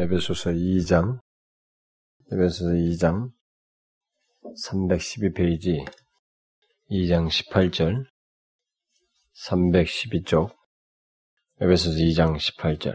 [0.00, 1.18] 에베소서 2장,
[2.30, 3.32] 에베소서 2장
[4.64, 5.84] 312페이지
[6.88, 8.04] 2장 18절
[9.48, 10.54] 312쪽
[11.60, 12.94] 에베소서 2장 18절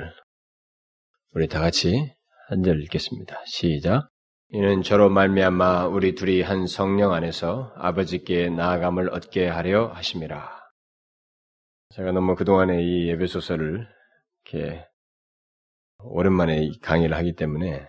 [1.33, 2.13] 우리 다 같이
[2.47, 3.41] 한 절 읽겠습니다.
[3.47, 4.09] 시작.
[4.49, 10.63] 이는 저로 말미암아 우리 둘이 한 성령 안에서 아버지께 나아감을 얻게 하려 하심이라.
[11.95, 13.87] 제가 너무 그동안에 이 에베소서를
[14.45, 14.85] 이렇게
[16.05, 17.87] 오랜만에 강의를 하기 때문에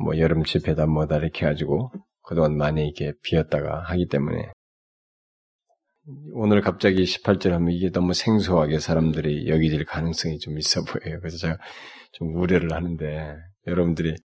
[0.00, 1.90] 뭐 여름 집회다 뭐다 이렇게 해가지고
[2.22, 4.52] 그동안 많이 이렇게 비었다가 하기 때문에
[6.32, 11.18] 오늘 갑자기 18절 하면 이게 너무 생소하게 사람들이 여기질 가능성이 좀 있어 보여요.
[11.20, 11.58] 그래서 제가
[12.12, 13.36] 좀 우려를 하는데
[13.66, 14.16] 여러분들이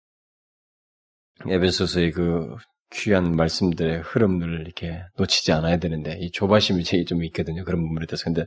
[1.49, 2.55] 에베소서의 그
[2.93, 7.65] 귀한 말씀들의 흐름을 이렇게 놓치지 않아야 되는데 이 조바심이 제일 좀 있거든요.
[7.65, 8.47] 그런 부분에 대해서 근데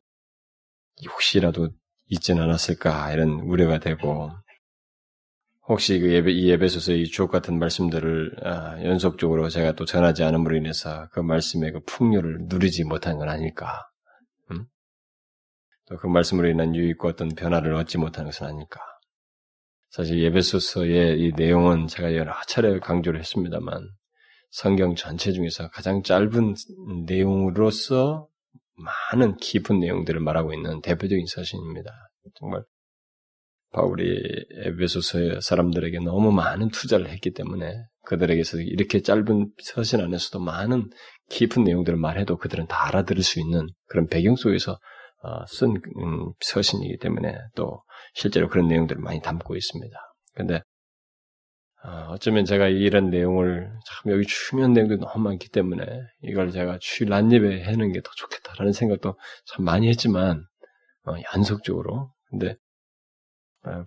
[1.09, 1.69] 혹시라도
[2.07, 4.31] 잊진 않았을까 이런 우려가 되고
[5.67, 11.07] 혹시 그 예배, 이 예배소서의 주옥 같은 말씀들을 아, 연속적으로 제가 또 전하지 않음으로 인해서
[11.11, 13.87] 그 말씀의 그 풍요를 누리지 못한 건 아닐까?
[14.51, 14.65] 음?
[15.87, 18.79] 또그 말씀으로 인한 유익과 어떤 변화를 얻지 못한 것은 아닐까?
[19.89, 23.89] 사실 예배소서의 이 내용은 제가 여러 차례 강조를 했습니다만
[24.51, 26.55] 성경 전체 중에서 가장 짧은
[27.07, 28.27] 내용으로서
[28.75, 31.91] 많은 깊은 내용들을 말하고 있는 대표적인 서신입니다.
[32.35, 32.63] 정말
[33.75, 40.89] 바울이 에베소서 사람들에게 너무 많은 투자를 했기 때문에 그들에게서 이렇게 짧은 서신 안에서도 많은
[41.29, 44.79] 깊은 내용들을 말해도 그들은 다 알아들을 수 있는 그런 배경 속에서
[45.23, 47.81] 어, 쓴 음, 서신이기 때문에 또
[48.13, 49.97] 실제로 그런 내용들을 많이 담고 있습니다.
[50.35, 50.61] 근데
[51.83, 55.85] 어, 어쩌면 제가 이런 내용을 참 여기 중요한 내용들이 너무 많기 때문에
[56.21, 60.45] 이걸 제가 주일 란입에 해는 게 더 좋겠다라는 생각도 참 많이 했지만
[61.07, 62.55] 어, 연속적으로 근데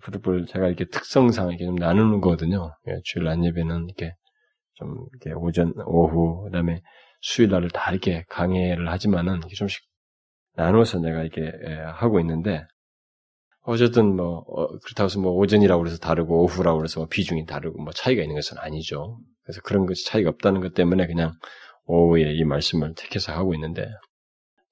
[0.01, 2.73] 부득불 제가 이렇게 특성상 이렇게 좀 나누는 거거든요.
[2.87, 4.13] 예, 주일 안예배는 이렇게
[4.75, 6.81] 좀 이렇게 오전, 오후, 그 다음에
[7.21, 9.81] 수요일 날을 다 이렇게 강의를 하지만은 이렇게 좀씩
[10.55, 12.65] 나누어서 내가 이렇게 예, 하고 있는데
[13.61, 17.93] 어쨌든 뭐 어, 그렇다고 해서 뭐 오전이라고 그래서 다르고 오후라고 그래서 뭐 비중이 다르고 뭐
[17.93, 19.19] 차이가 있는 것은 아니죠.
[19.43, 21.33] 그래서 그런 것이 차이가 없다는 것 때문에 그냥
[21.85, 23.87] 오후에 이 말씀을 택해서 하고 있는데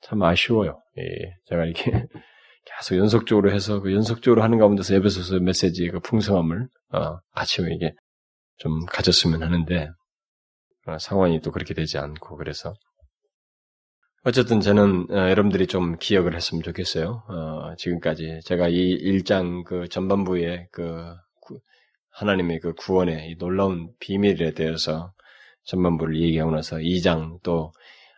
[0.02, 0.82] 참 아쉬워요.
[0.98, 1.04] 예,
[1.46, 2.06] 제가 이렇게
[2.76, 7.18] 계속 연속적으로 해서 그 연속적으로 하는 가운데서 에베소서 메시지의 그 풍성함을 어,
[7.74, 7.94] 이게
[8.58, 9.90] 좀 가졌으면 하는데
[10.88, 12.74] 어, 상황이 또 그렇게 되지 않고 그래서
[14.24, 17.24] 어쨌든 저는 어, 여러분들이 좀 기억을 했으면 좋겠어요.
[17.28, 21.60] 어, 지금까지 제가 이 1장 그 전반부의 그 구,
[22.12, 25.14] 하나님의 그 구원의 이 놀라운 비밀에 대해서
[25.64, 27.72] 전반부를 얘기하고 나서 2장 또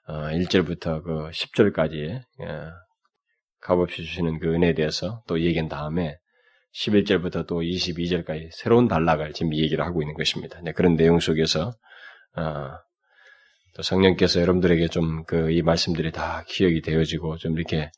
[0.08, 2.22] 1절부터 어, 그 10절까지
[3.62, 6.18] 값없이 주시는 그 은혜에 대해서 또 얘기한 다음에
[6.74, 10.60] 11절부터 또 22절까지 새로운 단락을 지금 얘기를 하고 있는 것입니다.
[10.64, 11.74] 네, 그런 내용 속에서
[12.38, 12.70] 어,
[13.76, 17.90] 또 성령께서 여러분들에게 좀 그 이 말씀들이 다 기억이 되어지고 좀 이렇게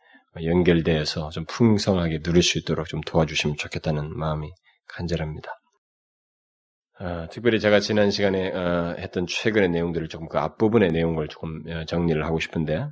[0.42, 4.50] 연결되어서 좀 풍성하게 누릴 수 있도록 좀 도와주시면 좋겠다는 마음이
[4.88, 5.50] 간절합니다.
[7.00, 11.84] 어, 특별히 제가 지난 시간에 어, 했던 최근의 내용들을 조금 그 앞부분의 내용을 조금 어,
[11.86, 12.86] 정리를 하고 싶은데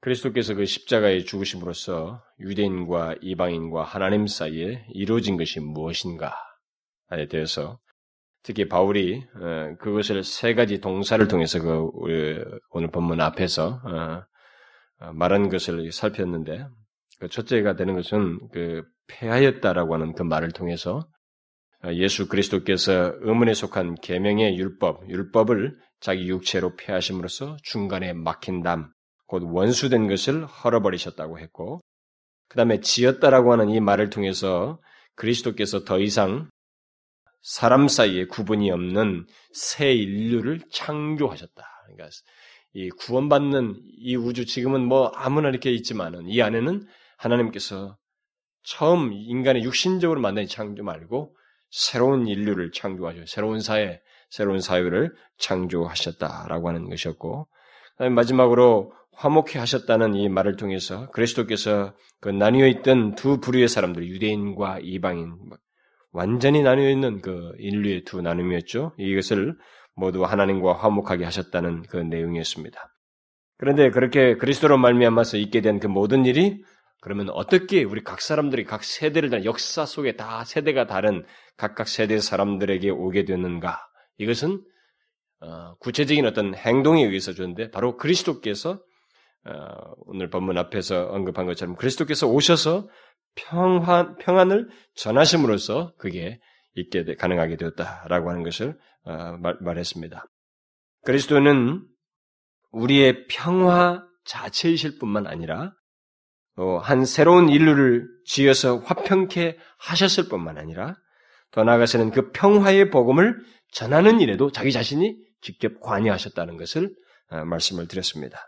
[0.00, 6.30] 그리스도께서 그 십자가에 죽으심으로써 유대인과 이방인과 하나님 사이에 이루어진 것이 무엇인가에
[7.28, 7.78] 대해서
[8.42, 11.90] 특히 바울이 어, 그것을 세 가지 동사를 통해서 그
[12.70, 14.22] 오늘 본문 앞에서 어,
[15.00, 16.66] 어, 말한 것을 살폈는데
[17.18, 21.08] 그 첫째가 되는 것은 그 폐하였다라고 하는 그 말을 통해서
[21.92, 28.90] 예수 그리스도께서 의문에 속한 계명의 율법, 율법을 자기 육체로 폐하심으로써 중간에 막힌 담,
[29.28, 31.80] 곧 원수된 것을 헐어버리셨다고 했고,
[32.48, 34.80] 그 다음에 지었다라고 하는 이 말을 통해서
[35.14, 36.48] 그리스도께서 더 이상
[37.42, 41.62] 사람 사이에 구분이 없는 새 인류를 창조하셨다.
[41.84, 42.08] 그러니까
[42.72, 46.86] 이 구원받는 이 우주 지금은 뭐 아무나 이렇게 있지만은 이 안에는
[47.18, 47.96] 하나님께서
[48.62, 51.36] 처음 인간의 육신적으로 만든 창조 말고
[51.70, 54.00] 새로운 인류를 창조하셔 새로운 사회,
[54.30, 57.46] 새로운 사회를 창조하셨다라고 하는 것이었고,
[58.10, 65.34] 마지막으로 화목해 하셨다는 이 말을 통해서 그리스도께서 그 나뉘어 있던 두 부류의 사람들, 유대인과 이방인,
[66.12, 68.94] 완전히 나뉘어 있는 그 인류의 두 나눔이었죠.
[68.96, 69.56] 이것을
[69.94, 72.78] 모두 하나님과 화목하게 하셨다는 그 내용이었습니다.
[73.56, 76.62] 그런데 그렇게 그리스도로 말미암아서 있게 된 그 모든 일이
[77.00, 81.24] 그러면 어떻게 우리 각 사람들이 각 세대를 다 역사 속에 다 세대가 다른
[81.56, 83.80] 각각 세대 사람들에게 오게 되는가?
[84.18, 84.62] 이것은
[85.40, 88.78] 어, 구체적인 어떤 행동에 의해서 주는데 바로 그리스도께서 어,
[90.06, 92.88] 오늘 본문 앞에서 언급한 것처럼 그리스도께서 오셔서
[93.34, 96.40] 평안, 평안을 전하심으로써 그게
[96.74, 100.26] 있게 가능하게 되었다라고 하는 것을 어, 말, 했습니다
[101.04, 101.86] 그리스도는
[102.70, 105.72] 우리의 평화 자체이실 뿐만 아니라
[106.56, 110.96] 어, 한 새로운 인류를 지어서 화평케 하셨을 뿐만 아니라
[111.52, 113.38] 더 나아가서는 그 평화의 복음을
[113.72, 116.94] 전하는 일에도 자기 자신이 직접 관여하셨다는 것을
[117.30, 118.47] 어, 말씀을 드렸습니다.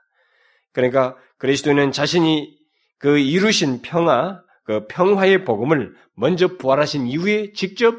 [0.73, 2.57] 그러니까 그리스도는 자신이
[2.99, 7.95] 그 이루신 평화, 그 평화의 복음을 먼저 부활하신 이후에 직접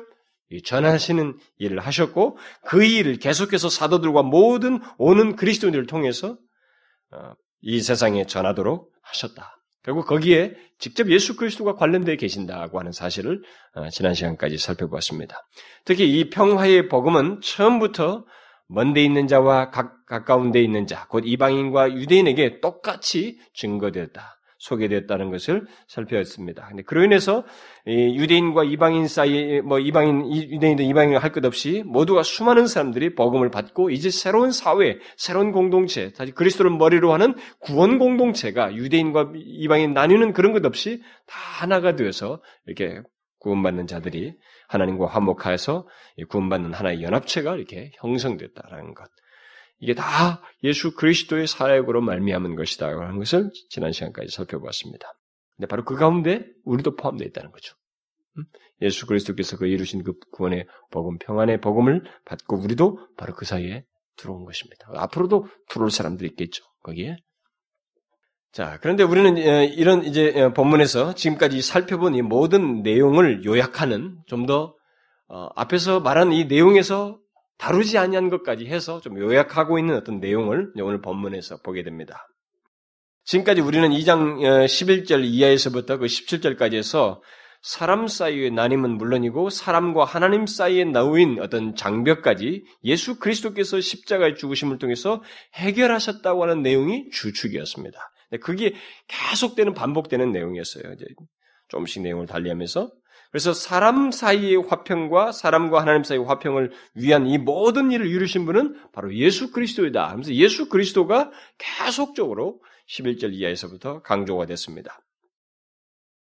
[0.66, 6.38] 전하시는 일을 하셨고 그 일을 계속해서 사도들과 모든 오는 그리스도인들을 통해서
[7.12, 9.58] 어, 이 세상에 전하도록 하셨다.
[9.84, 13.42] 결국 거기에 직접 예수 그리스도가 관련되어 계신다고 하는 사실을
[13.74, 15.36] 어, 지난 시간까지 살펴보았습니다.
[15.86, 18.26] 특히 이 평화의 복음은 처음부터
[18.72, 24.38] 먼데 있는 자와 가, 가까운 데 있는 자, 곧 이방인과 유대인에게 똑같이 증거되었다.
[24.62, 26.68] 소개되었다는 것을 살펴봤습니다.
[26.68, 27.44] 근데 그로 인해서
[27.88, 33.90] 유대인과 이방인 사이 뭐 이방인 유대인도 이방인 할 것 없이 모두가 수많은 사람들이 복음을 받고
[33.90, 40.54] 이제 새로운 사회, 새로운 공동체, 다시 그리스도를 머리로 하는 구원 공동체가 유대인과 이방인 나뉘는 그런
[40.54, 43.02] 것 없이 다 하나가 되어서 이렇게
[43.40, 44.36] 구원받는 자들이
[44.72, 45.88] 하나님과 화목하여서
[46.30, 49.10] 구원받는 하나의 연합체가 이렇게 형성됐다라는 것.
[49.80, 55.08] 이게 다 예수 그리스도의 사역으로 말미암은 것이다라고 하는 것을 지난 시간까지 살펴보았습니다.
[55.58, 57.76] 근데 바로 그 가운데 우리도 포함되어 있다는 거죠.
[58.82, 63.84] 예수 그리스도께서 그 이루신 그 구원의 복음, 평안의 복음을 받고 우리도 바로 그 사이에
[64.16, 64.88] 들어온 것입니다.
[64.94, 66.64] 앞으로도 들어올 사람들이 있겠죠.
[66.84, 67.18] 거기에.
[68.52, 74.76] 자, 그런데 우리는 어, 이런 이제 어, 본문에서 지금까지 살펴본 이 모든 내용을 요약하는 좀더
[75.30, 77.18] 어, 앞에서 말한 이 내용에서
[77.58, 82.28] 다루지 아니한 것까지 해서 좀 요약하고 있는 어떤 내용을 오늘 본문에서 보게 됩니다.
[83.24, 87.22] 지금까지 우리는 2장 11절 어, 이하에서부터 그 17절까지 해서
[87.62, 95.22] 사람 사이의 나님은 물론이고 사람과 하나님 사이에 나오인 어떤 장벽까지 예수 그리스도께서 십자가의 죽으심을 통해서
[95.54, 98.11] 해결하셨다고 하는 내용이 주축이었습니다.
[98.40, 98.74] 그게
[99.08, 100.94] 계속되는 반복되는 내용이었어요.
[100.94, 101.06] 이제
[101.70, 102.92] 조금씩 내용을 달리하면서
[103.32, 109.16] 그래서 사람 사이의 화평과 사람과 하나님 사이의 화평을 위한 이 모든 일을 이루신 분은 바로
[109.16, 110.10] 예수 그리스도이다.
[110.10, 115.00] 하면서 예수 그리스도가 계속적으로 11절 이하에서부터 강조가 됐습니다.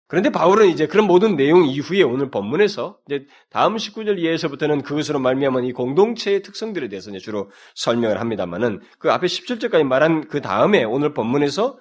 [0.08, 5.64] 그런데 바울은 이제 그런 모든 내용 이후에 오늘 본문에서 이제 다음 19절 이하에서부터는 그것으로 말미암은
[5.64, 11.12] 이 공동체의 특성들에 대해서 이제 주로 설명을 합니다만은 그 앞에 17절까지 말한 그 다음에 오늘
[11.12, 11.78] 본문에서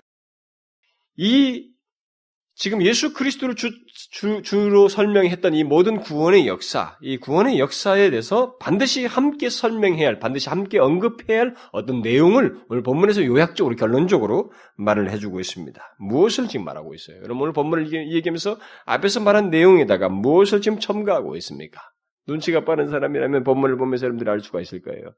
[1.17, 1.71] 이
[2.57, 3.69] 지금 예수 그리스도를 주,
[4.11, 10.19] 주, 주로 설명했던 이 모든 구원의 역사, 이 구원의 역사에 대해서 반드시 함께 설명해야 할,
[10.19, 15.81] 반드시 함께 언급해야 할 어떤 내용을 오늘 본문에서 요약적으로, 결론적으로 말을 해주고 있습니다.
[15.99, 17.17] 무엇을 지금 말하고 있어요?
[17.17, 21.81] 여러분 오늘 본문을 얘기하면서 앞에서 말한 내용에다가 무엇을 지금 첨가하고 있습니까?
[22.25, 25.13] 눈치가 빠른 사람이라면 본문을 보면서 여러분들이 알 수가 있을 거예요.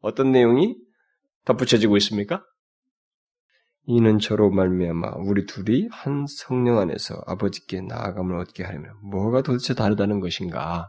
[0.00, 0.74] 어떤 내용이
[1.44, 2.44] 덧붙여지고 있습니까?
[3.84, 10.20] 이는 저로 말미암아 우리 둘이 한 성령 안에서 아버지께 나아감을 얻게 하려면 뭐가 도대체 다르다는
[10.20, 10.88] 것인가?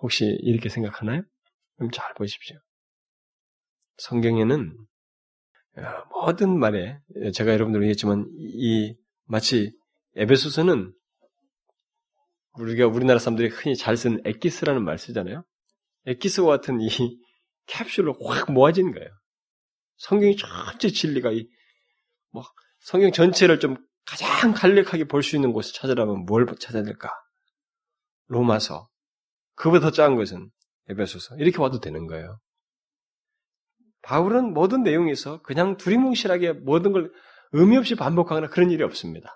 [0.00, 1.22] 혹시 이렇게 생각하나요?
[1.76, 2.56] 그럼 잘 보십시오.
[3.96, 4.76] 성경에는
[6.10, 6.98] 모든 말에
[7.34, 9.72] 제가 여러분들 얘기했지만 이 마치
[10.14, 10.92] 에베소서는
[12.58, 15.42] 우리가 우리나라 사람들이 흔히 잘 쓰는 엑기스라는 말 쓰잖아요.
[16.06, 16.88] 엑기스와 같은 이
[17.66, 19.08] 캡슐로 확 모아진 거예요.
[19.96, 21.48] 성경이 전체 진리가 이
[22.32, 22.42] 뭐
[22.80, 27.10] 성경 전체를 좀 가장 간략하게 볼 수 있는 곳을 찾으라면 뭘 찾아야 될까?
[28.26, 28.88] 로마서.
[29.54, 30.50] 그보다 더 작은 것은
[30.88, 31.36] 에베소서.
[31.36, 32.40] 이렇게 와도 되는 거예요.
[34.02, 37.12] 바울은 모든 내용에서 그냥 두리뭉실하게 모든 걸
[37.52, 39.30] 의미 없이 반복하거나 그런 일이 없습니다.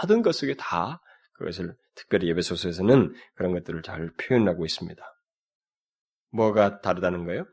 [0.00, 1.00] 모든 것 속에 다
[1.34, 5.02] 그것을 특별히 예배소서에서는 그런 것들을 잘 표현하고 있습니다.
[6.30, 7.44] 뭐가 다르다는 거예요?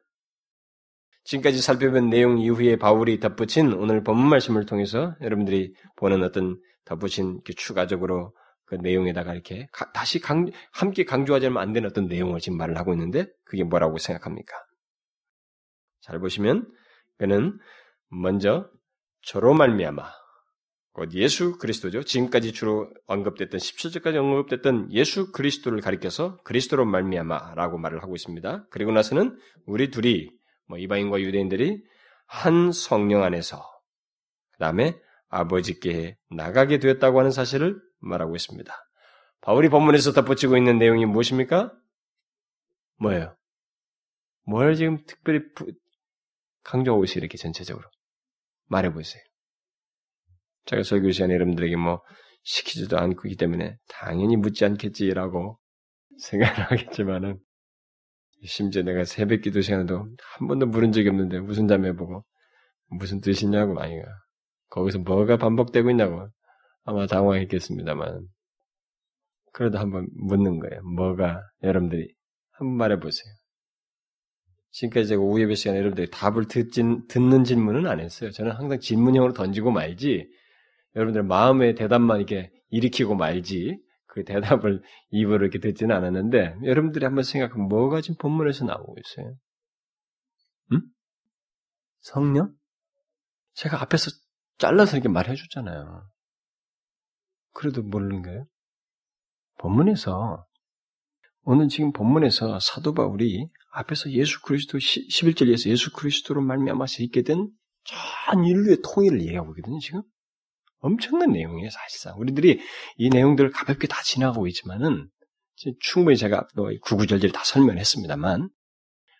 [1.25, 8.33] 지금까지 살펴본 내용 이후에 바울이 덧붙인 오늘 본문 말씀을 통해서 여러분들이 보는 어떤 덧붙인 추가적으로
[8.65, 12.93] 그 내용에다가 이렇게 다시 강, 함께 강조하지 않으면 안 되는 어떤 내용을 지금 말을 하고
[12.93, 14.55] 있는데 그게 뭐라고 생각합니까?
[16.01, 16.71] 잘 보시면
[17.17, 17.57] 그는
[18.09, 18.69] 먼저
[19.21, 20.03] 저로 말미암아
[20.93, 22.03] 곧 예수 그리스도죠.
[22.03, 28.67] 지금까지 주로 언급됐던 17절까지 언급됐던 예수 그리스도를 가리켜서 그리스도로 말미암아라고 말을 하고 있습니다.
[28.69, 30.29] 그리고 나서는 우리 둘이
[30.67, 31.83] 뭐 이방인과 유대인들이
[32.25, 33.63] 한 성령 안에서
[34.51, 38.73] 그 다음에 아버지께 나가게 되었다고 하는 사실을 말하고 있습니다.
[39.41, 41.71] 바울이 본문에서 덧붙이고 있는 내용이 무엇입니까?
[42.97, 43.35] 뭐예요?
[44.43, 45.41] 뭘 지금 특별히
[46.63, 47.87] 강조하고 있어요, 이렇게 전체적으로.
[48.67, 49.21] 말해보세요.
[50.65, 52.01] 제가 설교 시간에 여러분들에게 뭐
[52.43, 55.59] 시키지도 않고 있기 때문에 당연히 묻지 않겠지라고
[56.17, 57.39] 생각을 하겠지만은
[58.45, 62.23] 심지어 내가 새벽 기도 시간에도 한 번도 물은 적이 없는데 무슨 잠에 보고
[62.87, 64.05] 무슨 뜻이냐고 아이가
[64.69, 66.27] 거기서 뭐가 반복되고 있냐고
[66.83, 68.27] 아마 당황했겠습니다만
[69.53, 70.81] 그래도 한번 묻는 거예요.
[70.83, 72.13] 뭐가 여러분들이
[72.51, 73.33] 한번 말해보세요.
[74.71, 78.31] 지금까지 제가 오후 예배 시간에 여러분들이 답을 듣진, 듣는 질문은 안 했어요.
[78.31, 80.27] 저는 항상 질문형으로 던지고 말지
[80.95, 83.77] 여러분들 마음의 대답만 이렇게 일으키고 말지
[84.15, 84.81] 그 대답을
[85.11, 89.35] 입으로 이렇게 듣지는 않았는데 여러분들이 한번 생각하면 뭐가 지금 본문에서 나오고 있어요?
[90.71, 90.81] 응?
[91.99, 92.55] 성령?
[93.53, 94.11] 제가 앞에서
[94.57, 96.09] 잘라서 이렇게 말해줬잖아요.
[97.53, 98.43] 그래도 모르는 거예요?
[99.59, 100.45] 본문에서
[101.43, 107.53] 오늘 지금 본문에서 사도 바울이 앞에서 예수 그리스도 11절에서 예수 그리스도로 말미암아서 있게 된
[107.85, 110.01] 전 인류의 통일을 얘기하고 있거든요, 지금.
[110.85, 112.17] 엄청난 내용이에요, 사실상.
[112.19, 112.59] 우리들이
[112.97, 115.09] 이 내용들을 가볍게 다 지나가고 있지만은,
[115.79, 116.47] 충분히 제가
[116.81, 118.49] 구구절절 다 설명했습니다만,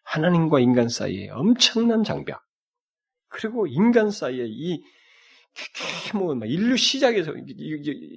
[0.03, 2.39] 하나님과 인간 사이에 엄청난 장벽,
[3.29, 4.83] 그리고 인간 사이에 이,
[6.13, 7.33] 뭐, 인류 시작에서,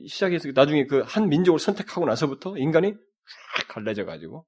[0.08, 4.44] 시작에서 나중에 그 한 민족을 선택하고 나서부터 인간이 쫙 갈라져가지고,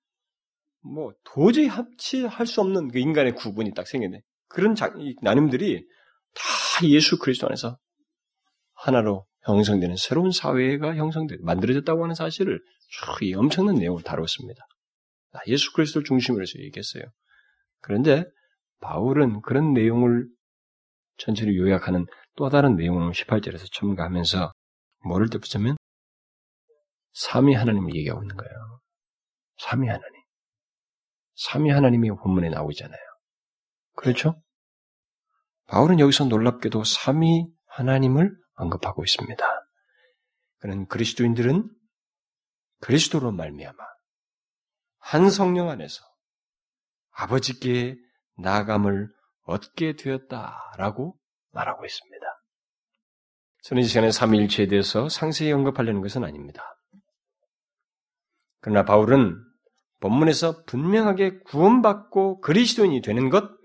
[0.82, 4.20] 뭐, 도저히 합치할 수 없는 그 인간의 구분이 딱 생겼네.
[4.48, 4.92] 그런 자,
[5.22, 5.86] 나눔들이
[6.34, 7.76] 다 예수 그리스도 안에서
[8.80, 12.60] 하나로 형성되는 새로운 사회가 형성돼 만들어졌다고 하는 사실을
[13.22, 14.62] 이 엄청난 내용을 다뤘습니다.
[15.46, 17.04] 예수 그리스도를 중심으로 해서 얘기했어요.
[17.80, 18.24] 그런데
[18.80, 20.26] 바울은 그런 내용을
[21.18, 22.06] 전체를 요약하는
[22.36, 24.52] 또 다른 내용을 18절에서 첨가하면서
[25.06, 25.76] 뭐를 덧붙이면
[27.12, 28.80] 삼위 하나님을 얘기하고 있는 거예요.
[29.58, 30.20] 삼위 하나님.
[31.34, 33.00] 삼위 하나님이 본문에 나오잖아요.
[33.96, 34.40] 그렇죠?
[35.66, 39.44] 바울은 여기서 놀랍게도 삼위 하나님을 언급하고 있습니다.
[40.58, 41.68] 그는 그리스도인들은
[42.80, 43.82] 그리스도로 말미암아
[44.98, 46.02] 한 성령 안에서
[47.12, 47.96] 아버지께
[48.36, 49.08] 나감을
[49.42, 51.18] 얻게 되었다라고
[51.52, 52.26] 말하고 있습니다.
[53.62, 56.62] 저는 이 시간에 삼위일체에 대해서 상세히 언급하려는 것은 아닙니다.
[58.60, 59.36] 그러나 바울은
[60.00, 63.59] 본문에서 분명하게 구원받고 그리스도인이 되는 것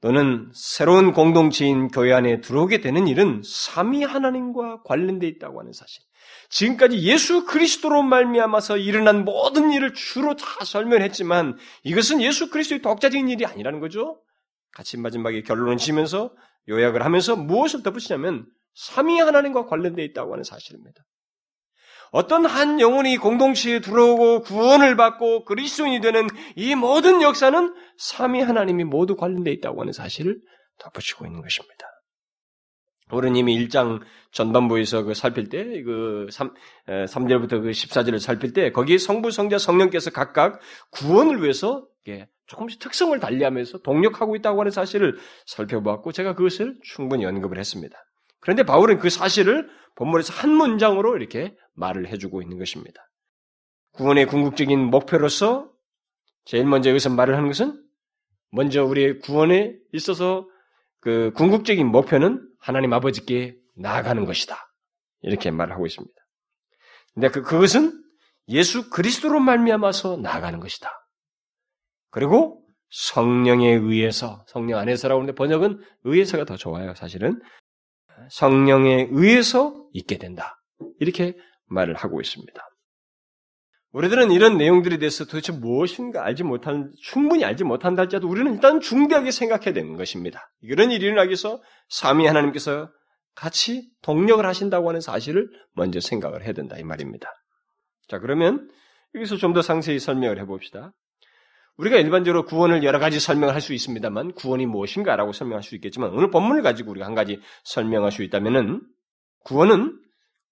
[0.00, 6.02] 또는 새로운 공동체인 교회 안에 들어오게 되는 일은 삼위 하나님과 관련돼 있다고 하는 사실.
[6.48, 13.44] 지금까지 예수 그리스도로 말미암아서 일어난 모든 일을 주로 다 설명했지만 이것은 예수 그리스도의 독자적인 일이
[13.44, 14.20] 아니라는 거죠.
[14.72, 16.32] 같이 마지막에 결론을 지면서
[16.68, 21.04] 요약을 하면서 무엇을 덧붙이냐면 삼위 하나님과 관련돼 있다고 하는 사실입니다.
[22.10, 26.26] 어떤 한 영혼이 공동체에 들어오고 구원을 받고 그리스도인이 되는
[26.56, 30.40] 이 모든 역사는 삼위 하나님이 모두 관련되어 있다고 하는 사실을
[30.78, 31.86] 덧붙이고 있는 것입니다.
[33.36, 34.00] 이미 1장
[34.30, 36.54] 전반부에서 그 살필 때, 그 3,
[36.86, 40.60] 3절부터 그 14절을 살필 때, 거기 성부, 성자, 성령께서 각각
[40.92, 41.86] 구원을 위해서
[42.46, 47.96] 조금씩 특성을 달리하면서 동력하고 있다고 하는 사실을 살펴보았고, 제가 그것을 충분히 언급을 했습니다.
[48.40, 53.10] 그런데 바울은 그 사실을 본문에서 한 문장으로 이렇게 말을 해주고 있는 것입니다.
[53.92, 55.70] 구원의 궁극적인 목표로서
[56.44, 57.82] 제일 먼저 여기서 말을 하는 것은
[58.50, 60.48] 먼저 우리의 구원에 있어서
[61.00, 64.56] 그 궁극적인 목표는 하나님 아버지께 나아가는 것이다.
[65.22, 66.14] 이렇게 말을 하고 있습니다.
[67.14, 68.02] 근데 그, 그것은
[68.48, 70.90] 예수 그리스도로 말미암아서 나아가는 것이다.
[72.10, 76.94] 그리고 성령에 의해서 성령 안에서라고 하는데 번역은 의해서가 더 좋아요.
[76.94, 77.40] 사실은
[78.30, 80.60] 성령에 의해서 있게 된다.
[80.98, 81.36] 이렇게
[81.66, 82.60] 말을 하고 있습니다.
[83.92, 89.32] 우리들은 이런 내용들에 대해서 도대체 무엇인가 알지 못한, 충분히 알지 못한다 할지라도 우리는 일단 중대하게
[89.32, 90.48] 생각해야 되는 것입니다.
[90.60, 92.88] 이런 일이 일어나기 위해서 삼위 하나님께서
[93.34, 97.28] 같이 동력을 하신다고 하는 사실을 먼저 생각을 해야 된다 이 말입니다.
[98.08, 98.68] 자 그러면
[99.14, 100.92] 여기서 좀 더 상세히 설명을 해봅시다.
[101.76, 106.62] 우리가 일반적으로 구원을 여러 가지 설명을 할수 있습니다만 구원이 무엇인가라고 설명할 수 있겠지만 오늘 본문을
[106.62, 108.82] 가지고 우리가 한 가지 설명할 수 있다면은
[109.44, 109.98] 구원은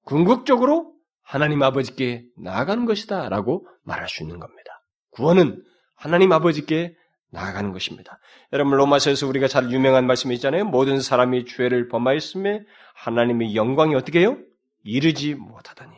[0.05, 4.83] 궁극적으로 하나님 아버지께 나아가는 것이다 라고 말할 수 있는 겁니다.
[5.11, 5.63] 구원은
[5.95, 6.97] 하나님 아버지께
[7.31, 8.19] 나아가는 것입니다.
[8.53, 10.65] 여러분 로마서에서 우리가 잘 유명한 말씀이 있잖아요.
[10.65, 12.63] 모든 사람이 죄를 범하였음에
[12.95, 14.39] 하나님의 영광이 어떻게 해요?
[14.85, 15.93] 이르지 못하다니.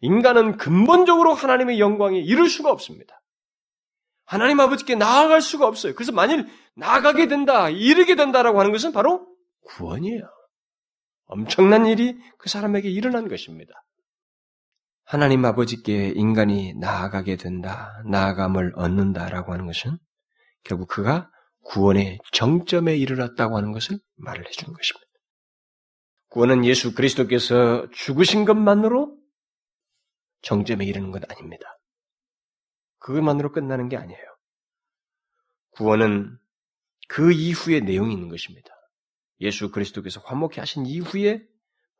[0.00, 3.20] 인간은 근본적으로 하나님의 영광에 이룰 수가 없습니다.
[4.28, 5.94] 하나님 아버지께 나아갈 수가 없어요.
[5.94, 9.26] 그래서 만일 나아가게 된다, 이르게 된다라고 하는 것은 바로
[9.64, 10.20] 구원이에요.
[11.24, 13.72] 엄청난 일이 그 사람에게 일어난 것입니다.
[15.04, 19.96] 하나님 아버지께 인간이 나아가게 된다, 나아감을 얻는다라고 하는 것은
[20.62, 21.30] 결국 그가
[21.64, 25.06] 구원의 정점에 이르렀다고 하는 것을 말을 해주는 것입니다.
[26.28, 29.16] 구원은 예수 그리스도께서 죽으신 것만으로
[30.42, 31.77] 정점에 이르는 것 아닙니다.
[32.98, 34.22] 그것만으로 끝나는 게 아니에요.
[35.70, 36.38] 구원은
[37.08, 38.70] 그 이후의 내용이 있는 것입니다.
[39.40, 41.42] 예수 그리스도께서 화목케 하신 이후에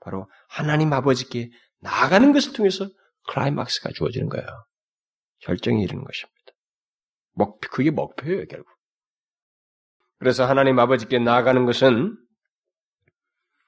[0.00, 1.50] 바로 하나님 아버지께
[1.80, 2.88] 나아가는 것을 통해서
[3.28, 4.46] 클라이막스가 주어지는 거예요.
[5.40, 6.38] 결정이 이르는 것입니다.
[7.32, 8.68] 목표, 그게 목표예요, 결국.
[10.18, 12.16] 그래서 하나님 아버지께 나아가는 것은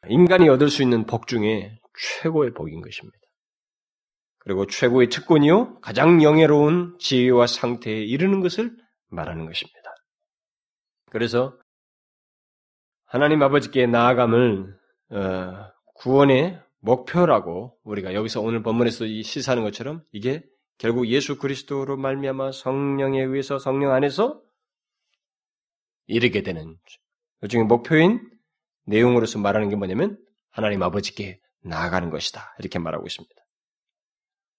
[0.08, 1.78] 인간이 얻을 수 있는 복 중에
[2.22, 3.19] 최고의 복인 것입니다.
[4.50, 8.76] 그리고 최고의 특권이요, 가장 영예로운 지혜와 상태에 이르는 것을
[9.08, 9.78] 말하는 것입니다.
[11.08, 11.56] 그래서
[13.04, 14.76] 하나님 아버지께 나아감을
[15.12, 20.42] 어, 구원의 목표라고 우리가 여기서 오늘 본문에서 이 시사하는 것처럼 이게
[20.78, 24.42] 결국 예수 그리스도로 말미암아 성령에 의해서 성령 안에서
[26.08, 26.76] 이르게 되는
[27.42, 28.28] 일종의 목표인
[28.86, 30.18] 내용으로서 말하는 게 뭐냐면
[30.50, 33.39] 하나님 아버지께 나아가는 것이다 이렇게 말하고 있습니다.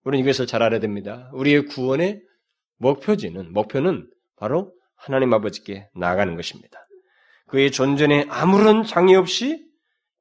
[0.03, 1.29] 우리는 이것을 잘 알아야 됩니다.
[1.33, 2.21] 우리의 구원의
[2.77, 6.79] 목표지는 목표는 바로 하나님 아버지께 나아가는 것입니다.
[7.47, 9.65] 그의 존전에 아무런 장애 없이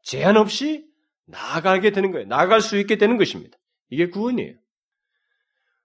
[0.02, 0.84] 제한 없이
[1.26, 2.26] 나아가게 되는 거예요.
[2.26, 3.56] 나아갈 수 있게 되는 것입니다.
[3.88, 4.54] 이게 구원이에요.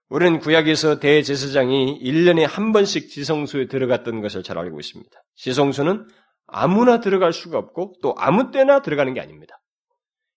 [0.08, 5.10] 우리는 구약에서 대제사장이 1년에 한 번씩 지성소에 들어갔던 것을 잘 알고 있습니다.
[5.34, 6.06] 지성소는
[6.46, 9.60] 아무나 들어갈 수가 없고 또 아무 때나 들어가는 게 아닙니다.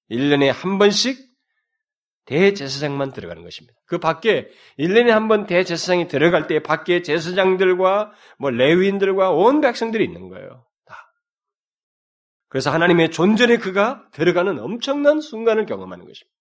[0.10, 1.29] 1년에 한 번씩
[2.30, 3.76] 대제사장만 들어가는 것입니다.
[3.88, 10.30] 그 밖에 1년에 한 번 대제사장이 들어갈 때 밖에 제사장들과 뭐 레위인들과 온 백성들이 있는
[10.30, 10.66] 거예요.
[10.86, 10.96] 다.
[12.50, 16.36] 그래서 하나님의 존전에 그가 들어가는 엄청난 순간을 경험하는 것입니다.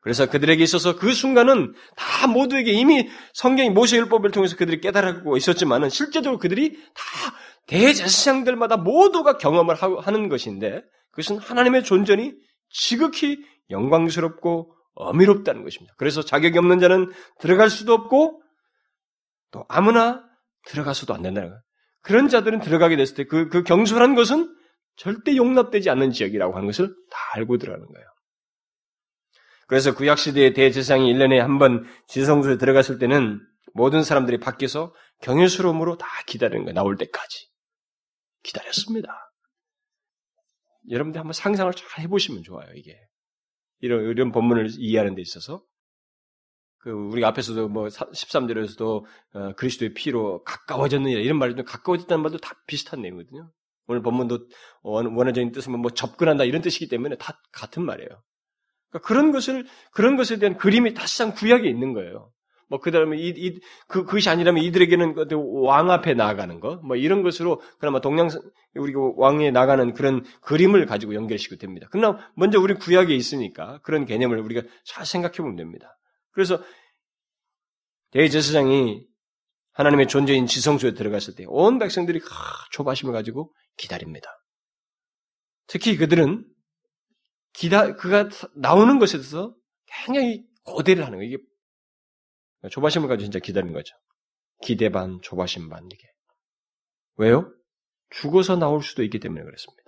[0.00, 6.40] 그래서 그들에게 있어서 그 순간은 다 모두에게 이미 성경이 모세율법을 통해서 그들이 깨달고 있었지만은 실제적으로
[6.40, 7.02] 그들이 다
[7.68, 12.32] 대제사장들마다 모두가 경험을 하는 것인데 그것은 하나님의 존전이
[12.68, 15.94] 지극히 영광스럽고 어미롭다는 것입니다.
[15.98, 17.10] 그래서 자격이 없는 자는
[17.40, 18.42] 들어갈 수도 없고
[19.50, 20.24] 또 아무나
[20.66, 21.62] 들어가서도 안 된다는 거예요.
[22.02, 24.54] 그런 자들은 들어가게 됐을 때 그, 그 경솔한 것은
[24.96, 28.06] 절대 용납되지 않는 지역이라고 하는 것을 다 알고 들어가는 거예요.
[29.66, 33.40] 그래서 구약시대의 대제사장이 1년에 한 번 지성소에 들어갔을 때는
[33.74, 36.74] 모든 사람들이 밖에서 경외스러움으로 다 기다리는 거예요.
[36.74, 37.48] 나올 때까지.
[38.42, 39.08] 기다렸습니다.
[40.90, 42.98] 여러분들 한번 상상을 잘 해보시면 좋아요, 이게.
[43.82, 45.62] 이런, 이런 본문을 이해하는 데 있어서.
[46.78, 53.02] 그, 우리 앞에서도 뭐, 13절에서도, 어, 그리스도의 피로 가까워졌느냐, 이런 말도 가까워졌다는 말도 다 비슷한
[53.02, 53.52] 내용이거든요.
[53.86, 54.46] 오늘 본문도
[54.82, 58.08] 원어적인 뜻은 뭐 접근한다 이런 뜻이기 때문에 다 같은 말이에요.
[58.90, 62.30] 그러니까 그런 것을 그런 것에 대한 그림이 다시상 구약에 있는 거예요.
[62.72, 67.60] 뭐 그다음에 이, 이 그, 그것이 아니라면 이들에게는 그왕 앞에 나아가는 거, 뭐 이런 것으로
[67.78, 68.30] 그나마 동양
[68.76, 71.86] 우리 왕에 나가는 그런 그림을 가지고 연결시키고 됩니다.
[71.90, 75.98] 그러나 먼저 우리 구약에 있으니까 그런 개념을 우리가 잘 생각해 보면 됩니다.
[76.30, 76.62] 그래서
[78.12, 79.04] 대제사장이
[79.72, 82.20] 하나님의 존재인 지성소에 들어갔을 때 온 백성들이
[82.70, 84.30] 조바심을 가지고 기다립니다.
[85.66, 86.46] 특히 그들은
[87.52, 89.54] 기다, 그가 나오는 것에 대해서
[90.06, 91.28] 굉장히 고대를 하는 거예요.
[91.34, 91.42] 이게
[92.70, 93.94] 조바심을 가지고 진짜 기다리는 거죠.
[94.62, 96.06] 기대 반, 조바심 반, 이게.
[97.16, 97.52] 왜요?
[98.10, 99.82] 죽어서 나올 수도 있기 때문에 그렇습니다.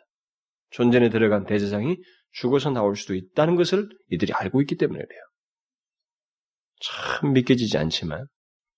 [0.71, 1.97] 존전에 들어간 대제장이
[2.33, 5.21] 죽어서 나올 수도 있다는 것을 이들이 알고 있기 때문에 그래요.
[6.81, 8.27] 참 믿겨지지 않지만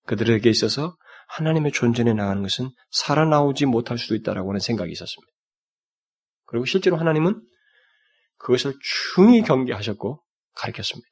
[0.06, 0.96] 그들에게 있어서
[1.28, 5.32] 하나님의 존전에 나가는 것은 살아나오지 못할 수도 있다라고 하는 생각이 있었습니다.
[6.44, 7.42] 그리고 실제로 하나님은
[8.38, 8.74] 그것을
[9.14, 10.22] 중히 경계하셨고
[10.54, 11.08] 가르쳤습니다.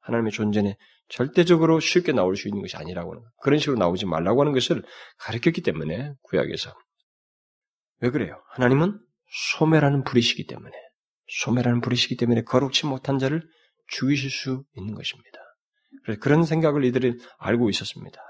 [0.00, 0.74] 하나님의 존재는
[1.08, 4.82] 절대적으로 쉽게 나올 수 있는 것이 아니라고 하는 그런 식으로 나오지 말라고 하는 것을
[5.18, 6.74] 가르쳤기 때문에 구약에서
[8.00, 8.42] 왜 그래요?
[8.50, 8.98] 하나님은
[9.58, 10.72] 소매라는 불이시기 때문에
[11.42, 13.46] 소매라는 불이시기 때문에 거룩치 못한 자를
[13.88, 15.38] 죽이실 수 있는 것입니다.
[16.04, 18.20] 그래서 그런 생각을 이들은 알고 있었습니다.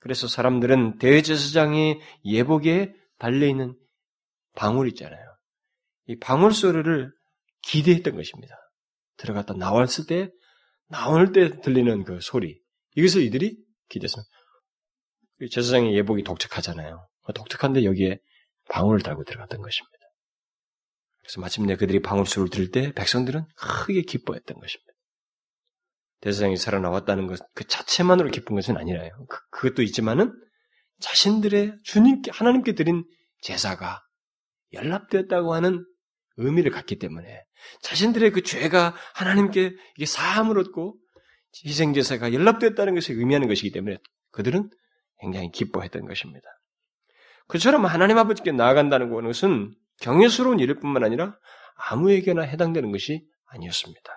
[0.00, 3.76] 그래서 사람들은 대제사장의 예복에 달려 있는
[4.54, 5.24] 방울 있잖아요.
[6.06, 7.12] 이 방울 소리를
[7.62, 8.54] 기대했던 것입니다.
[9.16, 10.30] 들어갔다 나왔을 때,
[10.88, 12.60] 나올 때 들리는 그 소리.
[12.96, 13.56] 이것을 이들이
[13.88, 14.28] 기대했습니다.
[15.50, 17.08] 제사장의 예복이 독특하잖아요.
[17.34, 18.18] 독특한데 여기에
[18.70, 19.98] 방울을 달고 들어갔던 것입니다.
[21.20, 24.92] 그래서 마침내 그들이 방울소를 들을 때 백성들은 크게 기뻐했던 것입니다.
[26.20, 29.10] 대사장이 살아나왔다는 것 그 자체만으로 기쁜 것은 아니라요.
[29.28, 30.32] 그, 그것도 있지만은
[31.00, 33.04] 자신들의 주님께 하나님께 드린
[33.42, 34.02] 제사가
[34.72, 35.84] 연락되었다고 하는
[36.36, 37.44] 의미를 갖기 때문에
[37.82, 40.96] 자신들의 그 죄가 하나님께 이게 사함을 얻고
[41.64, 43.98] 희생제사가 연락됐다는 것을 의미하는 것이기 때문에
[44.32, 44.70] 그들은
[45.20, 46.46] 굉장히 기뻐했던 것입니다.
[47.48, 51.36] 그처럼 하나님 아버지께 나아간다는 것은 경외스러운 일일 뿐만 아니라
[51.90, 54.12] 아무에게나 해당되는 것이 아니었습니다.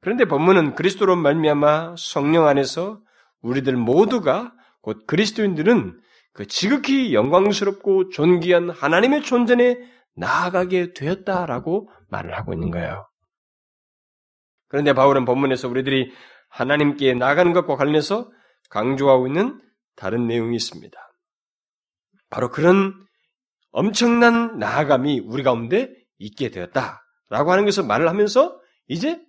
[0.00, 3.00] 그런데 본문은 그리스도로 말미암아 성령 안에서
[3.40, 4.52] 우리들 모두가
[4.82, 6.00] 곧 그리스도인들은
[6.32, 9.76] 그 지극히 영광스럽고 존귀한 하나님의 존재에
[10.14, 13.06] 나아가게 되었다라고 말을 하고 있는 거예요.
[14.68, 16.12] 그런데 바울은 본문에서 우리들이
[16.48, 18.30] 하나님께 나가는 것과 관련해서
[18.70, 19.60] 강조하고 있는
[19.96, 20.98] 다른 내용이 있습니다.
[22.30, 22.94] 바로 그런
[23.70, 29.20] 엄청난 나아감이 우리 가운데 있게 되었다라고 하는 것을 말을 하면서 이제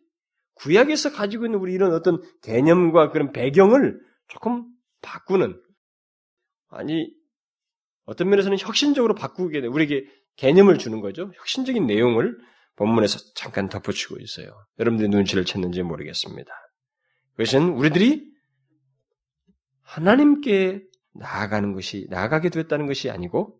[0.55, 4.65] 구약에서 가지고 있는 우리 이런 어떤 개념과 그런 배경을 조금
[5.01, 5.61] 바꾸는
[6.69, 7.11] 아니
[8.05, 10.05] 어떤 면에서는 혁신적으로 바꾸게 돼 우리에게
[10.37, 11.31] 개념을 주는 거죠.
[11.35, 12.37] 혁신적인 내용을
[12.75, 14.47] 본문에서 잠깐 덧붙이고 있어요.
[14.79, 16.51] 여러분들이 눈치를 챘는지 모르겠습니다.
[17.31, 18.25] 그것은 우리들이
[19.81, 23.59] 하나님께 나아가는 것이 나아가게 되었다는 것이 아니고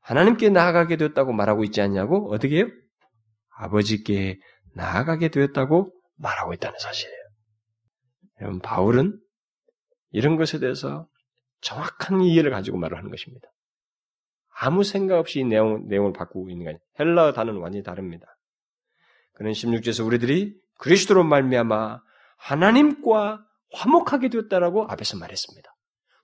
[0.00, 2.68] 하나님께 나아가게 되었다고 말하고 있지 않냐고 어떻게 해요?
[3.58, 4.38] 아버지께
[4.74, 7.20] 나아가게 되었다고 말하고 있다는 사실이에요.
[8.40, 9.18] 여러분 바울은
[10.10, 11.08] 이런 것에 대해서
[11.60, 13.48] 정확한 이해를 가지고 말을 하는 것입니다.
[14.58, 16.80] 아무 생각 없이 이 내용, 내용을 바꾸고 있는 게 아니에요.
[16.98, 18.26] 헬라어 단어는 완전히 다릅니다.
[19.34, 22.00] 그는 16절에서 우리들이 그리스도로 말미암아
[22.38, 25.70] 하나님과 화목하게 되었다라고 앞에서 말했습니다.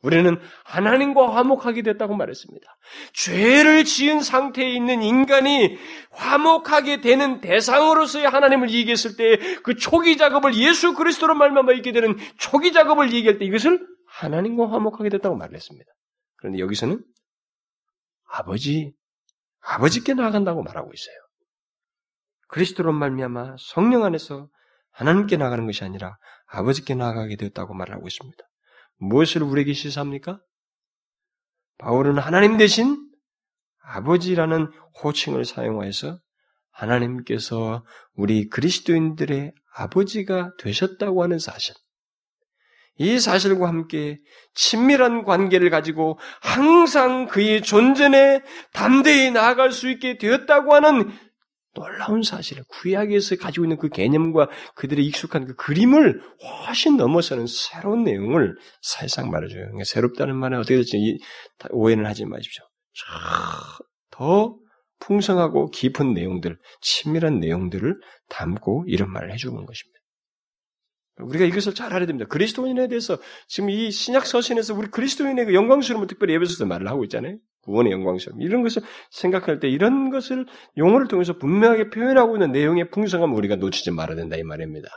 [0.02, 2.66] 우리는 하나님과 화목하게 됐다고 말했습니다.
[3.12, 5.78] 죄를 지은 상태에 있는 인간이
[6.10, 12.72] 화목하게 되는 대상으로서의 하나님을 얘기했을 때 그 초기 작업을 예수 그리스도로 말미암아 있게 되는 초기
[12.72, 15.90] 작업을 얘기할 때 이것을 하나님과 화목하게 됐다고 말했습니다.
[16.36, 17.00] 그런데 여기서는
[18.32, 18.94] 아버지,
[19.60, 21.16] 아버지께 나아간다고 말하고 있어요.
[22.48, 24.48] 그리스도로 말미암아 성령 안에서
[24.90, 26.16] 하나님께 나가는 것이 아니라
[26.46, 28.42] 아버지께 나아가게 되었다고 말하고 있습니다.
[28.96, 30.40] 무엇을 우리에게 시사합니까?
[31.78, 33.10] 바울은 하나님 대신
[33.82, 34.70] 아버지라는
[35.02, 36.18] 호칭을 사용하여서
[36.70, 41.74] 하나님께서 우리 그리스도인들의 아버지가 되셨다고 하는 사실.
[42.98, 44.20] 이 사실과 함께
[44.54, 51.10] 친밀한 관계를 가지고 항상 그의 존재에 담대히 나아갈 수 있게 되었다고 하는
[51.74, 56.20] 놀라운 사실을 구약에서 가지고 있는 그 개념과 그들의 익숙한 그 그림을
[56.66, 59.62] 훨씬 넘어서는 새로운 내용을 사실상 말해줘요.
[59.62, 61.18] 그러니까 새롭다는 말은 어떻게 될지
[61.70, 62.64] 오해는 하지 마십시오.
[64.10, 64.54] 더
[65.00, 70.01] 풍성하고 깊은 내용들, 친밀한 내용들을 담고 이런 말을 해주는 것입니다.
[71.18, 72.26] 우리가 이것을 잘 알아야 됩니다.
[72.28, 77.36] 그리스도인에 대해서 지금 이 신약 서신에서 우리 그리스도인의 그 영광스러움을 특별히 예배에서 말을 하고 있잖아요.
[77.62, 78.40] 구원의 영광스러움.
[78.40, 80.46] 이런 것을 생각할 때 이런 것을
[80.76, 84.88] 용어를 통해서 분명하게 표현하고 있는 내용의 풍성함을 우리가 놓치지 말아야 된다 이 말입니다.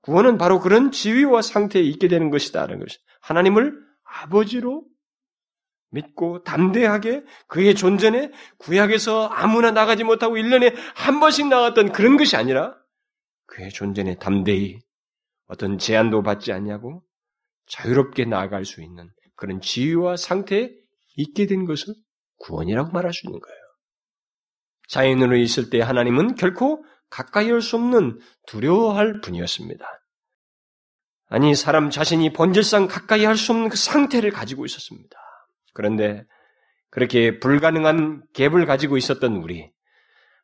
[0.00, 4.84] 구원은 바로 그런 지위와 상태에 있게 되는 것이다라는 것이 하나님을 아버지로
[5.90, 12.76] 믿고 담대하게 그의 존재에 구약에서 아무나 나가지 못하고 1년에 한 번씩 나갔던 그런 것이 아니라
[13.46, 14.80] 그의 존재에 담대히
[15.46, 17.02] 어떤 제한도 받지 않냐고
[17.68, 20.70] 자유롭게 나아갈 수 있는 그런 지위와 상태에
[21.16, 21.94] 있게 된 것을
[22.38, 23.58] 구원이라고 말할 수 있는 거예요.
[24.88, 29.84] 자연으로 있을 때 하나님은 결코 가까이 할수 없는 두려워할 분이었습니다.
[31.28, 35.16] 아니, 사람 자신이 본질상 가까이 할 수 없는 그 상태를 가지고 있었습니다.
[35.74, 36.24] 그런데
[36.90, 39.70] 그렇게 불가능한 갭을 가지고 있었던 우리,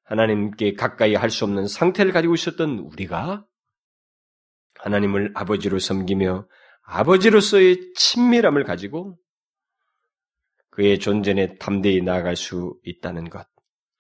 [0.05, 3.45] 하나님께 가까이 할 수 없는 상태를 가지고 있었던 우리가
[4.83, 6.47] 하나님을 아버지로 섬기며
[6.85, 9.17] 아버지로서의 친밀함을 가지고
[10.71, 13.47] 그의 존재에 담대히 나아갈 수 있다는 것,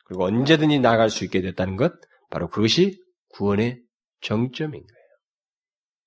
[0.04, 1.92] 그리고 언제든지 나아갈 수 있게 됐다는 것,
[2.30, 3.80] 바로 그것이 구원의
[4.22, 5.08] 정점인 거예요.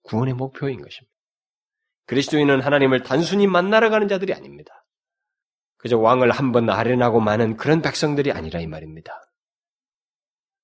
[0.03, 1.13] 구원의 목표인 것입니다.
[2.07, 4.85] 그리스도인은 하나님을 단순히 만나러 가는 자들이 아닙니다.
[5.77, 9.11] 그저 왕을 한 번 아련하고 마는 그런 백성들이 아니라 이 말입니다.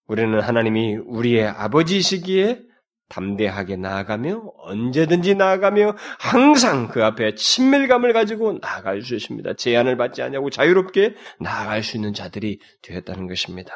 [0.08, 2.71] 우리는 하나님이 우리의 아버지시기에
[3.12, 9.54] 담대하게 나아가며 언제든지 나아가며 항상 그 앞에 친밀감을 가지고 나아갈 수 있습니다.
[9.56, 13.74] 제한을 받지 않냐고 자유롭게 나아갈 수 있는 자들이 되었다는 것입니다.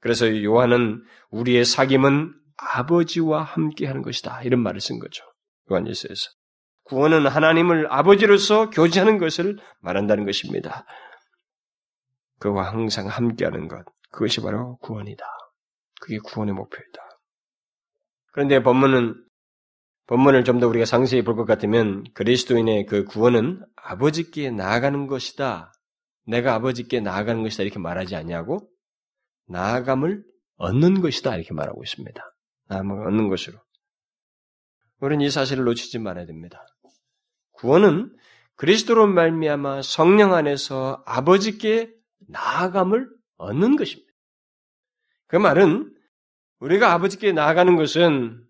[0.00, 4.42] 그래서 요한은 우리의 사귐은 아버지와 함께 하는 것이다.
[4.42, 5.24] 이런 말을 쓴 거죠.
[5.72, 6.30] 요한일서에서.
[6.84, 10.84] 구원은 하나님을 아버지로서 교제하는 것을 말한다는 것입니다.
[12.38, 13.84] 그와 항상 함께하는 것.
[14.10, 15.24] 그것이 바로 구원이다.
[16.00, 17.07] 그게 구원의 목표이다.
[18.32, 19.24] 그런데 본문은
[20.06, 25.72] 본문을 좀 더 우리가 상세히 볼 것 같으면 그리스도인의 그 구원은 아버지께 나아가는 것이다.
[26.26, 28.70] 내가 아버지께 나아가는 것이다 이렇게 말하지 않냐고
[29.48, 30.24] 나아감을
[30.56, 32.22] 얻는 것이다 이렇게 말하고 있습니다.
[32.68, 33.58] 나아감을 얻는 것으로.
[35.00, 36.64] 우리는 이 사실을 놓치지 말아야 됩니다.
[37.52, 38.14] 구원은
[38.56, 41.92] 그리스도로 말미암아 성령 안에서 아버지께
[42.28, 44.10] 나아감을 얻는 것입니다.
[45.28, 45.94] 그 말은
[46.60, 48.42] 우리가 아버지께 나아가는 것은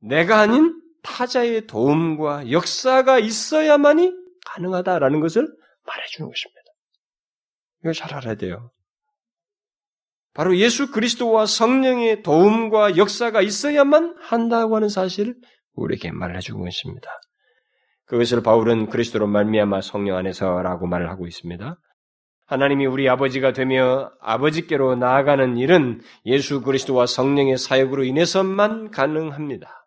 [0.00, 4.12] 내가 아닌 타자의 도움과 역사가 있어야만이
[4.46, 5.48] 가능하다라는 것을
[5.86, 6.62] 말해주는 것입니다.
[7.80, 8.70] 이걸 잘 알아야 돼요.
[10.34, 15.34] 바로 예수 그리스도와 성령의 도움과 역사가 있어야만 한다고 하는 사실을
[15.74, 17.10] 우리에게 말해주고 있습니다.
[18.06, 21.76] 그것을 바울은 그리스도로 말미암아 성령 안에서라고 말을 하고 있습니다.
[22.52, 29.86] 하나님이 우리 아버지가 되며 아버지께로 나아가는 일은 예수 그리스도와 성령의 사역으로 인해서만 가능합니다.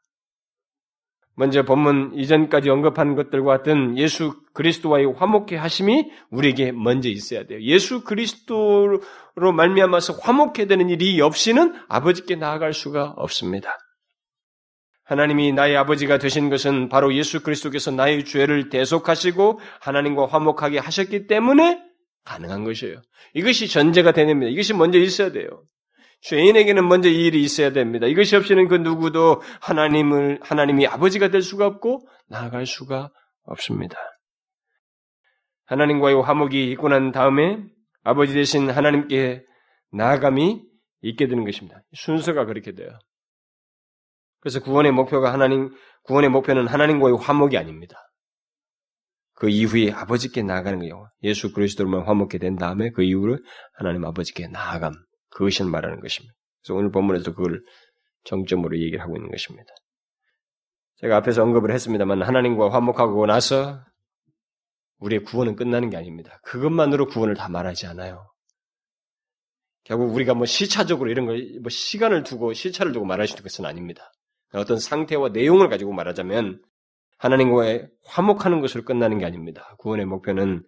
[1.35, 7.61] 먼저 본문 이전까지 언급한 것들과 같은 예수 그리스도와의 화목해 하심이 우리에게 먼저 있어야 돼요.
[7.61, 9.01] 예수 그리스도로
[9.55, 13.77] 말미암아서 화목해 되는 일이 없이는 아버지께 나아갈 수가 없습니다.
[15.03, 21.85] 하나님이 나의 아버지가 되신 것은 바로 예수 그리스도께서 나의 죄를 대속하시고 하나님과 화목하게 하셨기 때문에
[22.25, 23.01] 가능한 것이에요.
[23.33, 24.51] 이것이 전제가 되냅니다.
[24.51, 25.63] 이것이 먼저 있어야 돼요.
[26.21, 28.07] 죄인에게는 먼저 이 일이 있어야 됩니다.
[28.07, 33.09] 이것이 없이는 그 누구도 하나님을, 하나님이 아버지가 될 수가 없고 나아갈 수가
[33.43, 33.95] 없습니다.
[35.65, 37.63] 하나님과의 화목이 있고 난 다음에
[38.03, 39.43] 아버지 대신 하나님께
[39.91, 40.63] 나아감이
[41.01, 41.81] 있게 되는 것입니다.
[41.93, 42.89] 순서가 그렇게 돼요.
[44.39, 45.71] 그래서 구원의 목표가 하나님,
[46.03, 47.97] 구원의 목표는 하나님과의 화목이 아닙니다.
[49.35, 51.09] 그 이후에 아버지께 나아가는 거예요.
[51.23, 53.37] 예수 그리스도로만 화목게 된 다음에 그 이후로
[53.73, 54.93] 하나님 아버지께 나아감.
[55.29, 56.33] 그것을 말하는 것입니다.
[56.63, 57.61] 그래서 오늘 본문에서 그걸
[58.23, 59.69] 정점으로 얘기를 하고 있는 것입니다.
[60.97, 63.83] 제가 앞에서 언급을 했습니다만 하나님과 화목하고 나서
[64.99, 66.39] 우리의 구원은 끝나는 게 아닙니다.
[66.43, 68.25] 그것만으로 구원을 다 말하지 않아요.
[69.83, 73.65] 결국 우리가 뭐 시차적으로 이런 걸, 뭐 시간을 두고, 시차를 두고 말할 수 있는 것은
[73.65, 74.11] 아닙니다.
[74.53, 76.61] 어떤 상태와 내용을 가지고 말하자면
[77.17, 79.75] 하나님과의 화목하는 것으로 끝나는 게 아닙니다.
[79.79, 80.63] 구원의 목표는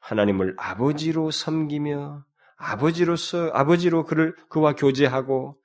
[0.00, 2.24] 하나님을 아버지로 섬기며
[2.56, 5.58] 아버지로서 아버지로 그를 그와 교제하고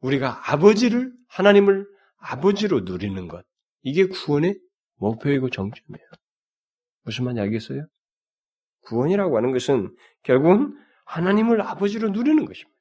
[0.00, 1.86] 우리가 아버지를 하나님을
[2.18, 3.44] 아버지로 누리는 것
[3.82, 4.58] 이게 구원의
[4.96, 6.08] 목표이고 정점이에요.
[7.02, 7.84] 무슨 말인지 알겠어요?
[8.82, 12.78] 구원이라고 하는 것은 결국은 하나님을 아버지로 누리는 것입니다.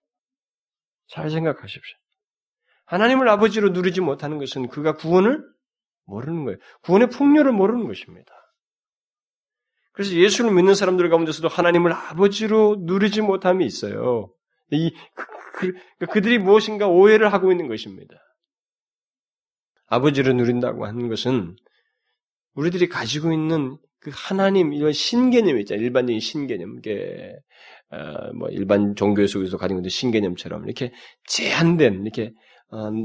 [1.08, 1.98] 잘 생각하십시오.
[2.86, 5.44] 하나님을 아버지로 누리지 못하는 것은 그가 구원을
[6.10, 6.58] 모르는 거예요.
[6.84, 8.32] 구원의 풍요를 모르는 것입니다.
[9.94, 14.32] 그래서 예수를 믿는 사람들 가운데서도 하나님을 아버지로 누리지 못함이 있어요.
[14.72, 18.16] 이, 그, 그, 그 들이 무엇인가 오해를 하고 있는 것입니다.
[19.88, 21.56] 아버지를 누린다고 하는 것은
[22.54, 25.84] 우리들이 가지고 있는 그 하나님 이런 신개념 있잖아요.
[25.84, 27.36] 일반적인 신개념, 이게
[27.92, 30.94] 어, 뭐 일반 종교 속에서 가지고 있는 신개념처럼 이렇게
[31.26, 32.32] 제한된 이렇게 어,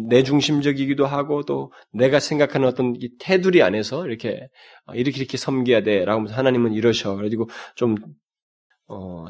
[0.09, 4.47] 내 중심적이기도 하고 또 내가 생각하는 어떤 테두리 안에서 이렇게
[4.87, 7.97] 어, 이렇게 이렇게 섬겨야 돼라고 하면서 하나님은 이러셔 그래가지고 좀
[8.89, 9.27] 어,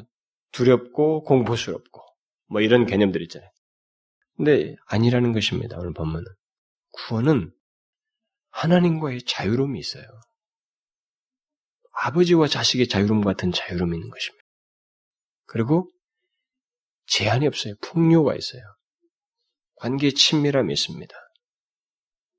[0.52, 2.02] 두렵고 공포스럽고
[2.48, 3.48] 뭐 이런 개념들 있잖아요.
[4.36, 5.78] 근데 아니라는 것입니다.
[5.78, 6.24] 오늘 본문은
[6.90, 7.52] 구원은
[8.50, 10.04] 하나님과의 자유로움이 있어요.
[11.92, 14.44] 아버지와 자식의 자유로움 같은 자유로움이 있는 것입니다.
[15.46, 15.90] 그리고
[17.06, 17.74] 제한이 없어요.
[17.80, 18.62] 풍요가 있어요.
[19.76, 21.14] 관계의 친밀함이 있습니다.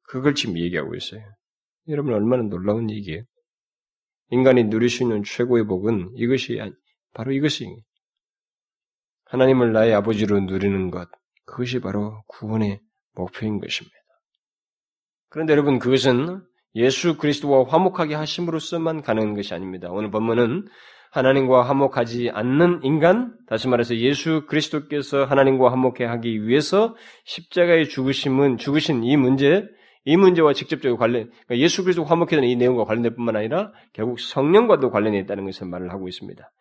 [0.03, 1.21] 그걸 지금 얘기하고 있어요.
[1.87, 3.23] 여러분 얼마나 놀라운 얘기예요.
[4.29, 6.59] 인간이 누릴 수 있는 최고의 복은 이것이
[7.13, 7.67] 바로 이것이
[9.25, 11.09] 하나님을 나의 아버지로 누리는 것
[11.45, 12.81] 그것이 바로 구원의
[13.13, 13.95] 목표인 것입니다.
[15.29, 16.43] 그런데 여러분 그것은
[16.75, 19.89] 예수 그리스도와 화목하게 하심으로써만 가능한 것이 아닙니다.
[19.91, 20.67] 오늘 본문은
[21.15, 29.03] 하나님과 화목하지 않는 인간, 다시 말해서 예수 그리스도께서 하나님과 화목해 하기 위해서 십자가의 죽으심은 죽으신
[29.03, 29.65] 이 문제,
[30.03, 34.19] 이 문제와 직접적으로 관련, 그러니까 예수 그리스도 화목해 되는 이 내용과 관련될 뿐만 아니라 결국
[34.19, 36.51] 성령과도 관련이 있다는 것을 말을 하고 있습니다.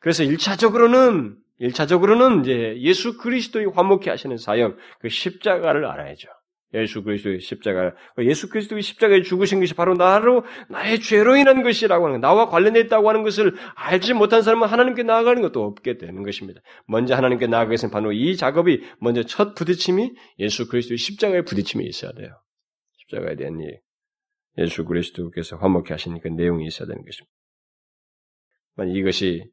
[0.00, 6.28] 그래서 1차적으로는 1차적으로는 이제 예수 그리스도의 화목해 하시는 사역, 그 십자가를 알아야죠.
[6.74, 12.20] 예수 그리스도의 십자가, 예수 그리스도의 십자가에 죽으신 것이 바로 나로, 나의 죄로 인한 것이라고 하는
[12.20, 16.60] 것, 나와 관련되어 있다고 하는 것을 알지 못한 사람은 하나님께 나아가는 것도 없게 되는 것입니다.
[16.86, 22.12] 먼저 하나님께 나아가기 위해서는 바로 이 작업이 먼저 첫 부딪힘이 예수 그리스도의 십자가에 부딪힘이 있어야
[22.12, 22.34] 돼요.
[22.98, 23.80] 십자가에 대한 일.
[24.58, 27.30] 예수 그리스도께서 화목해 하시니까 내용이 있어야 되는 것입니다.
[28.96, 29.44] 이것이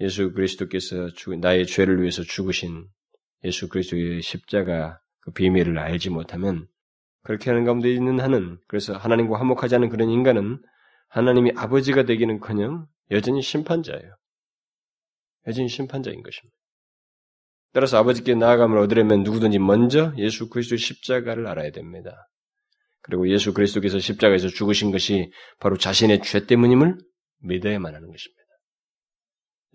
[0.00, 1.08] 예수 그리스도께서
[1.40, 2.86] 나의 죄를 위해서 죽으신
[3.44, 6.66] 예수 그리스도의 십자가 그 비밀을 알지 못하면
[7.22, 10.62] 그렇게 하는 가운데 있는 한은 그래서 하나님과 화목하지 않은 그런 인간은
[11.08, 14.16] 하나님이 아버지가 되기는커녕 여전히 심판자예요.
[15.46, 16.54] 여전히 심판자인 것입니다.
[17.72, 22.28] 따라서 아버지께 나아감을 얻으려면 누구든지 먼저 예수 그리스도의 십자가를 알아야 됩니다.
[23.00, 26.98] 그리고 예수 그리스도께서 십자가에서 죽으신 것이 바로 자신의 죄 때문임을
[27.40, 28.42] 믿어야만 하는 것입니다.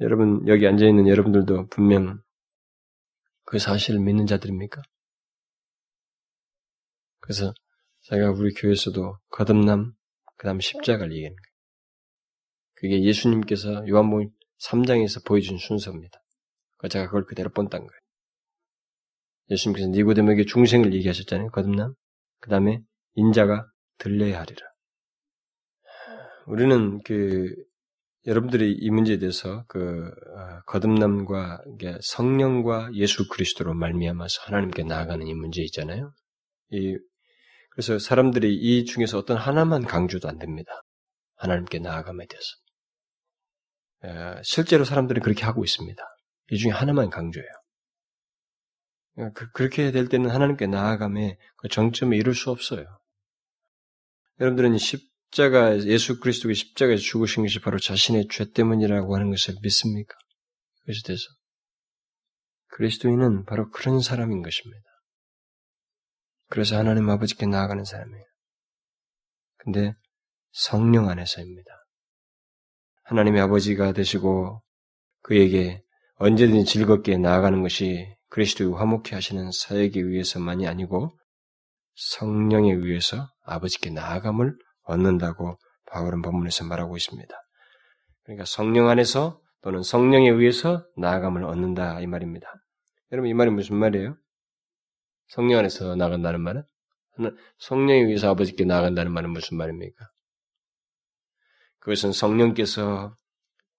[0.01, 2.21] 여러분 여기 앉아 있는 여러분들도 분명
[3.45, 4.81] 그 사실을 믿는 자들입니까?
[7.29, 7.53] 그래서
[8.05, 9.93] 제가 우리 교회에서도 거듭남,
[10.35, 11.53] 그 다음 십자가를 얘기하는 거예요.
[12.73, 14.31] 그게 예수님께서 요한복음
[14.63, 16.19] 3장에서 보여준 순서입니다.
[16.89, 17.99] 제가 그걸 그대로 본단 거예요.
[19.51, 21.51] 예수님께서 니고데모에게 중생을 얘기하셨잖아요.
[21.51, 21.93] 거듭남.
[22.39, 22.81] 그 다음에
[23.13, 23.61] 인자가
[23.99, 24.61] 들려야 하리라.
[26.47, 27.53] 우리는 그
[28.25, 31.61] 여러분들이 이 문제에 대해서 그 어, 거듭남과
[32.01, 36.11] 성령과 예수 그리스도로 말미암아서 하나님께 나아가는 이 문제 있잖아요.
[36.71, 36.97] 이
[37.79, 40.69] 그래서 사람들이 이 중에서 어떤 하나만 강조도 안 됩니다.
[41.35, 42.45] 하나님께 나아감에 대해서
[44.43, 46.03] 실제로 사람들은 그렇게 하고 있습니다.
[46.51, 47.49] 이 중에 하나만 강조해요.
[49.33, 52.85] 그, 그렇게 될 때는 하나님께 나아감에 그 정점에 이룰 수 없어요.
[54.41, 60.17] 여러분들은 십자가 예수 그리스도의 십자가에서 죽으신 것이 바로 자신의 죄 때문이라고 하는 것을 믿습니까?
[60.81, 61.23] 그것에 대해서
[62.71, 64.88] 그리스도인은 바로 그런 사람인 것입니다.
[66.49, 68.25] 그래서 하나님 아버지께 나아가는 사람이에요.
[69.57, 69.93] 근데
[70.51, 71.71] 성령 안에서입니다.
[73.03, 74.61] 하나님의 아버지가 되시고
[75.21, 75.81] 그에게
[76.15, 81.17] 언제든 즐겁게 나아가는 것이 그리스도의 화목해 하시는 사역에 의해서만이 아니고
[81.95, 85.55] 성령에 의해서 아버지께 나아감을 얻는다고
[85.87, 87.35] 바울은 본문에서 말하고 있습니다.
[88.23, 92.47] 그러니까 성령 안에서 또는 성령에 의해서 나아감을 얻는다 이 말입니다.
[93.11, 94.15] 여러분 이 말이 무슨 말이에요?
[95.29, 96.63] 성령 안에서 나간다는 말은
[97.59, 100.07] 성령에 의해서 아버지께 나아간다는 말은 무슨 말입니까?
[101.79, 103.15] 그것은 성령께서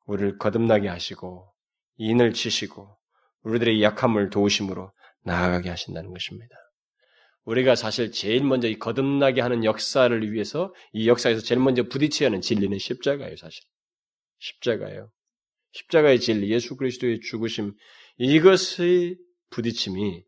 [0.06, 1.52] 우리를 거듭나게 하시고
[1.96, 2.96] 인을 치시고
[3.42, 4.92] 우리들의 약함을 도우심으로
[5.24, 6.56] 나아가게 하신다는 것입니다.
[7.44, 12.40] 우리가 사실 제일 먼저 이 거듭나게 하는 역사를 위해서 이 역사에서 제일 먼저 부딪혀야 하는
[12.40, 13.62] 진리는 십자가예요, 사실.
[14.38, 15.10] 십자가예요.
[15.72, 17.74] 십자가의 진리, 예수 그리스도의 죽으심,
[18.18, 19.18] 이것의
[19.50, 20.24] 부딪힘이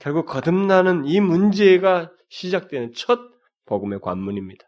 [0.00, 3.20] 결국 거듭나는 이 문제가 시작되는 첫
[3.66, 4.64] 복음의 관문입니다.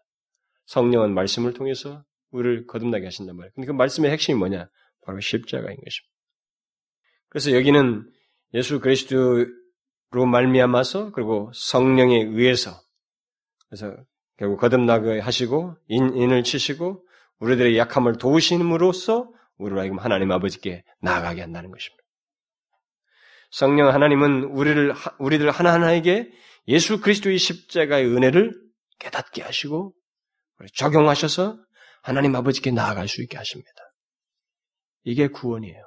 [0.67, 3.53] 성령은 말씀을 통해서 우리를 거듭나게 하신단 말이에요.
[3.55, 4.67] 근데 그 말씀의 핵심이 뭐냐?
[5.05, 6.13] 바로 십자가인 것입니다.
[7.29, 8.11] 그래서 여기는
[8.55, 9.47] 예수 그리스도로
[10.31, 12.73] 말미암아서 그리고 성령에 의해서
[13.69, 13.97] 그래서
[14.37, 17.07] 결국 거듭나게 하시고 인, 인을 치시고
[17.39, 22.02] 우리들의 약함을 도우심으로써 우리로 하여금 하나님 아버지께 나아가게 한다는 것입니다.
[23.53, 26.33] 성령 하나님은 우리를 우리들 하나하나에게
[26.69, 28.59] 예수 그리스도의 십자가의 은혜를
[28.99, 29.95] 깨닫게 하시고
[30.75, 31.59] 적용하셔서
[32.03, 33.71] 하나님 아버지께 나아갈 수 있게 하십니다.
[35.05, 35.85] 이게 구원이에요.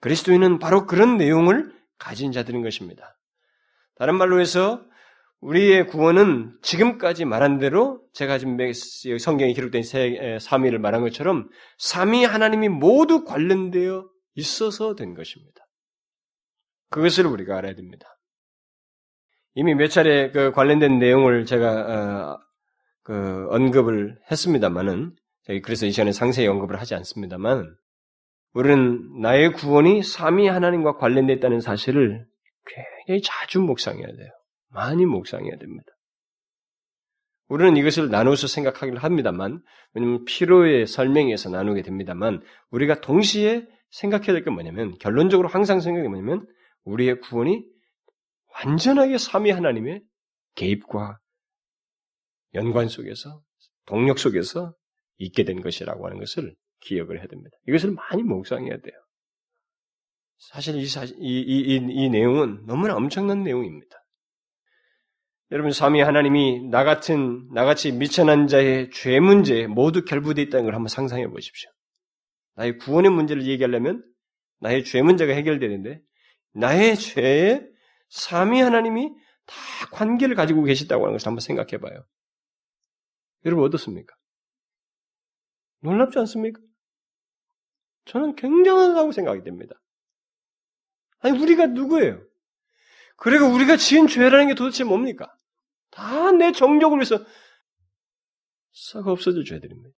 [0.00, 3.18] 그리스도인은 바로 그런 내용을 가진 자들인 것입니다.
[3.96, 4.82] 다른 말로 해서
[5.40, 8.56] 우리의 구원은 지금까지 말한 대로 제가 지금
[9.18, 9.82] 성경에 기록된
[10.40, 15.63] 삼위를 말한 것처럼 삼위 하나님이 모두 관련되어 있어서 된 것입니다.
[16.94, 18.06] 그것을 우리가 알아야 됩니다.
[19.54, 22.40] 이미 몇 차례 그 관련된 내용을 제가 어,
[23.02, 25.16] 그 언급을 했습니다만은
[25.64, 27.74] 그래서 이 시간에 상세히 언급을 하지 않습니다만
[28.52, 32.26] 우리는 나의 구원이 삼위 하나님과 관련되어 있다는 사실을
[32.64, 34.30] 굉장히 자주 묵상해야 돼요.
[34.70, 35.86] 많이 묵상해야 됩니다.
[37.48, 39.60] 우리는 이것을 나누어서 생각하기를 합니다만,
[39.92, 46.46] 왜냐하면 피로의 설명에서 나누게 됩니다만, 우리가 동시에 생각해야 될 게 뭐냐면, 결론적으로 항상 생각이 뭐냐면,
[46.84, 47.64] 우리의 구원이
[48.64, 50.02] 완전하게 삼위 하나님의
[50.54, 51.18] 개입과
[52.54, 53.42] 연관 속에서
[53.86, 54.74] 동력 속에서
[55.18, 57.56] 있게 된 것이라고 하는 것을 기억을 해야 됩니다.
[57.66, 58.94] 이것을 많이 묵상해야 돼요.
[60.38, 63.96] 사실 이, 이, 이, 이, 이 내용은 너무나 엄청난 내용입니다.
[65.50, 70.88] 여러분, 삼위 하나님이 나 같은, 나같이 미천한 자의 죄 문제에 모두 결부되어 있다는 걸 한번
[70.88, 71.70] 상상해 보십시오.
[72.56, 74.04] 나의 구원의 문제를 얘기하려면
[74.60, 76.00] 나의 죄 문제가 해결되는데
[76.54, 77.66] 나의 죄에
[78.08, 79.10] 삼위 하나님이
[79.46, 79.54] 다
[79.92, 82.04] 관계를 가지고 계시다고 하는 것을 한번 생각해 봐요.
[83.44, 84.14] 여러분 어떻습니까?
[85.80, 86.60] 놀랍지 않습니까?
[88.06, 89.74] 저는 굉장하다고 생각이 됩니다.
[91.20, 92.22] 아니, 우리가 누구예요?
[93.16, 95.34] 그리고 우리가 지은 죄라는 게 도대체 뭡니까?
[95.90, 97.24] 다 내 정력을 위해서
[98.72, 99.94] 썩 없어질 죄들입니다.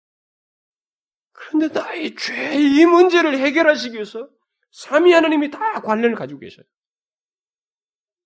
[1.32, 4.30] 그런데 나의 죄, 이 문제를 해결하시기 위해서
[4.76, 6.66] 삼위 하나님이 다 관련을 가지고 계셔요.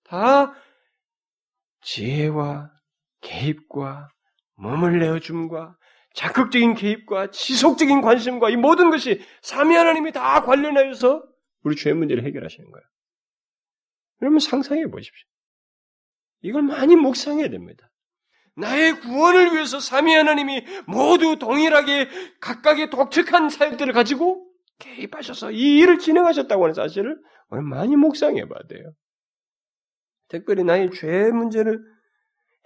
[0.02, 0.52] 다
[1.82, 2.72] 지혜와
[3.20, 4.08] 개입과
[4.56, 5.76] 몸을 내어줌과
[6.14, 11.22] 적극적인 개입과 지속적인 관심과 이 모든 것이 삼위 하나님이 다 관련하여서
[11.62, 12.84] 우리 죄 문제를 해결하시는 거예요.
[14.22, 15.28] 여러분 상상해 보십시오.
[16.42, 17.88] 이걸 많이 묵상해야 됩니다.
[18.56, 22.08] 나의 구원을 위해서 삼위 하나님이 모두 동일하게
[22.40, 24.49] 각각의 독특한 사역들을 가지고
[24.80, 27.20] 개입하셔서 이 일을 진행하셨다고 하는 사실을
[27.50, 28.92] 오늘 많이 묵상해 봐야 돼요.
[30.28, 31.80] 특별히 나의 죄 문제를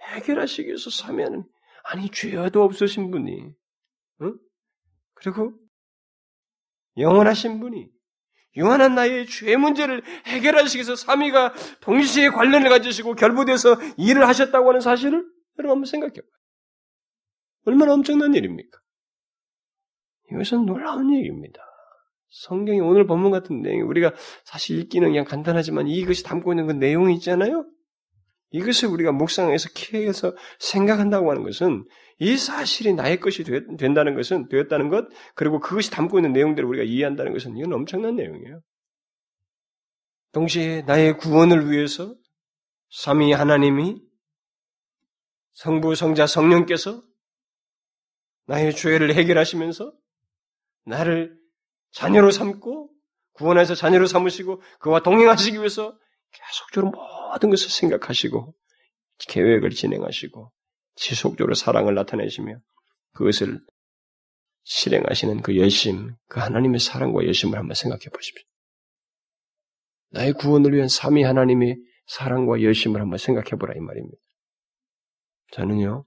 [0.01, 1.43] 해결하시기 위해서 삼위하는
[1.83, 3.51] 아니 죄도 없으신 분이
[4.21, 4.39] 응?
[5.13, 5.53] 그리고
[6.97, 7.89] 영원하신 분이
[8.57, 15.25] 영원한 나의 죄 문제를 해결하시기 위해서 삼위가 동시에 관련을 가지시고 결부돼서 일을 하셨다고 하는 사실을
[15.57, 16.31] 여러분 한번 생각해 봐요.
[17.65, 18.79] 얼마나 엄청난 일입니까?
[20.31, 21.61] 이것은 놀라운 얘기입니다.
[22.35, 24.13] 성경이 오늘 본문 같은 내용, 우리가
[24.43, 27.65] 사실 읽기는 그냥 간단하지만 이것이 담고 있는 그 내용이 있잖아요?
[28.51, 31.85] 이것을 우리가 묵상해서 키해서 생각한다고 하는 것은
[32.19, 33.43] 이 사실이 나의 것이
[33.77, 38.61] 된다는 것은 되었다는 것 그리고 그것이 담고 있는 내용들을 우리가 이해한다는 것은 이건 엄청난 내용이에요.
[40.33, 42.15] 동시에 나의 구원을 위해서
[42.89, 44.01] 삼위 하나님이
[45.53, 47.01] 성부, 성자, 성령께서
[48.45, 49.93] 나의 죄를 해결하시면서
[50.85, 51.44] 나를
[51.95, 52.89] 자녀로 삼고
[53.33, 55.97] 구원해서 자녀로 삼으시고 그와 동행하시기 위해서
[56.31, 58.53] 계속적으로 모든 것을 생각하시고
[59.29, 60.51] 계획을 진행하시고
[60.95, 62.57] 지속적으로 사랑을 나타내시며
[63.13, 63.59] 그것을
[64.63, 68.43] 실행하시는 그 열심, 그 하나님의 사랑과 열심을 한번 생각해 보십시오.
[70.09, 71.77] 나의 구원을 위한 삼위 하나님의
[72.07, 74.17] 사랑과 열심을 한번 생각해 보라 이 말입니다.
[75.51, 76.05] 저는요,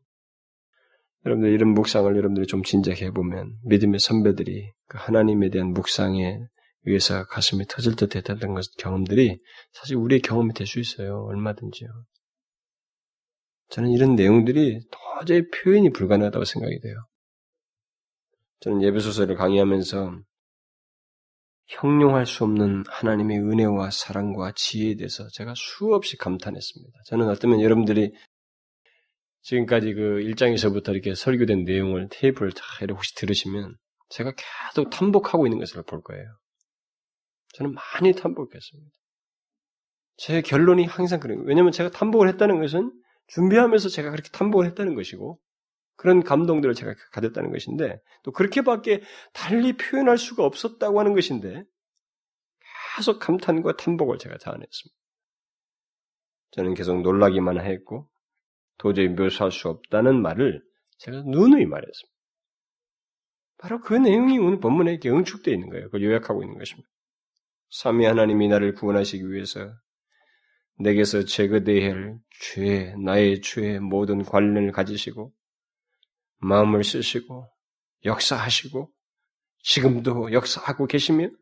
[1.25, 6.39] 여러분들 이런 묵상을 여러분들이 좀 진작해 보면 믿음의 선배들이 그 하나님에 대한 묵상에
[6.83, 9.39] 위해서 가슴이 터질 듯 했던 것 경험들이
[9.73, 11.25] 사실 우리의 경험이 될 수 있어요.
[11.29, 11.89] 얼마든지요.
[13.71, 16.97] 저는 이런 내용들이 도저히 표현이 불가능하다고 생각이 돼요.
[18.61, 20.21] 저는 예배소설을 강의하면서
[21.67, 26.99] 형용할 수 없는 하나님의 은혜와 사랑과 지혜에 대해서 제가 수없이 감탄했습니다.
[27.07, 28.11] 저는 어쩌면 여러분들이
[29.43, 33.77] 지금까지 그 1장에서부터 이렇게 설교된 내용을 테이프를 다 혹시 들으시면
[34.09, 36.25] 제가 계속 탐복하고 있는 것을 볼 거예요.
[37.55, 38.91] 저는 많이 탐복했습니다.
[40.17, 41.41] 제 결론이 항상 그래요.
[41.45, 42.93] 왜냐하면 제가 탐복을 했다는 것은
[43.29, 45.39] 준비하면서 제가 그렇게 탐복을 했다는 것이고
[45.97, 49.03] 그런 감동들을 제가 가졌다는 것인데 또 그렇게밖에
[49.33, 51.65] 달리 표현할 수가 없었다고 하는 것인데
[52.97, 54.99] 계속 감탄과 탐복을 제가 자아냈습니다.
[56.53, 58.09] 저는 계속 놀라기만 했고
[58.79, 60.63] 도저히 묘사할 수 없다는 말을
[60.99, 62.18] 제가 누누이 말했습니다.
[63.59, 65.87] 바로 그 내용이 오늘 본문에 이렇게 응축되어 있는 거예요.
[65.87, 66.89] 그걸 요약하고 있는 것입니다.
[67.71, 69.73] 삼위 하나님이 나를 구원하시기 위해서
[70.79, 75.33] 내게서 제거되어야 할 죄, 나의 죄의 모든 관련을 가지시고
[76.39, 77.51] 마음을 쓰시고
[78.05, 78.93] 역사하시고
[79.65, 81.37] 지금도 역사하고 계시면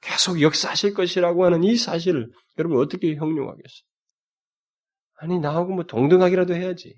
[0.00, 3.88] 계속 역사하실 것이라고 하는 이 사실을 여러분 어떻게 형용하겠어요?
[5.16, 6.94] 아니 나하고 뭐 동등하기라도 해야지.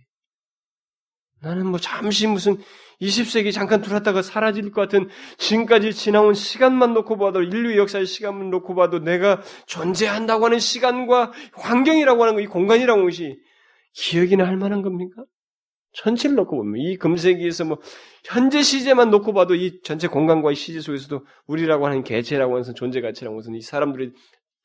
[1.47, 2.59] 나는 뭐 잠시 무슨
[3.01, 8.75] 20세기 잠깐 들어왔다가 사라질 것 같은 지금까지 지나온 시간만 놓고 봐도 인류 역사의 시간만 놓고
[8.75, 13.39] 봐도 내가 존재한다고 하는 시간과 환경이라고 하는 거, 이 공간이라고 하는 것이
[13.93, 15.25] 기억이나 할 만한 겁니까?
[15.93, 17.79] 전체를 놓고 보면 이 금세기에서 뭐
[18.25, 23.01] 현재 시제만 놓고 봐도 이 전체 공간과 이 시제 속에서도 우리라고 하는 개체라고 하는 존재
[23.01, 24.13] 가치라고 하는 이 사람들의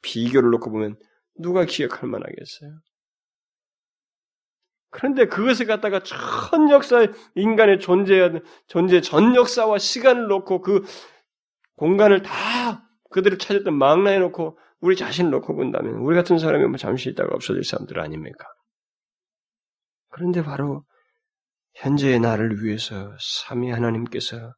[0.01, 0.95] 비교를 놓고 보면
[1.37, 2.71] 누가 기억할 만하겠어요?
[4.91, 10.83] 그런데 그것을 갖다가 전 역사, 인간의 존재, 존재 전 역사와 시간을 놓고 그
[11.77, 17.09] 공간을 다 그들을 찾았던 망라해 놓고 우리 자신을 놓고 본다면 우리 같은 사람이 뭐 잠시
[17.09, 18.45] 있다가 없어질 사람들 아닙니까?
[20.09, 20.83] 그런데 바로
[21.75, 24.53] 현재의 나를 위해서 삼위 하나님께서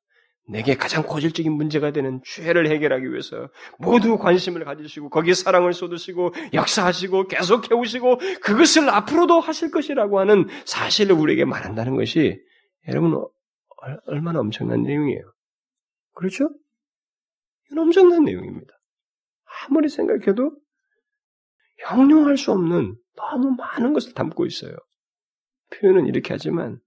[0.46, 7.28] 내게 가장 고질적인 문제가 되는 죄를 해결하기 위해서 모두 관심을 가지시고 거기에 사랑을 쏟으시고 역사하시고
[7.28, 12.42] 계속 해 오시고 그것을 앞으로도 하실 것이라고 하는 사실을 우리에게 말한다는 것이
[12.90, 13.26] 여러분
[14.06, 15.22] 얼마나 엄청난 내용이에요.
[16.14, 16.50] 그렇죠?
[17.66, 18.74] 이건 엄청난 내용입니다.
[19.66, 20.52] 아무리 생각해도
[21.88, 24.76] 형용할 수 없는 너무 많은 것을 담고 있어요.
[25.72, 26.80] 표현은 이렇게 하지만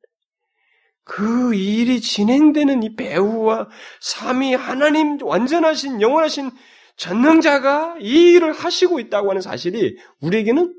[1.07, 3.69] 그 일이 진행되는 이 배후와
[4.01, 6.51] 삼위 하나님 완전하신 영원하신
[6.97, 10.75] 전능자가 이 일을 하시고 있다고 하는 사실이 우리에게는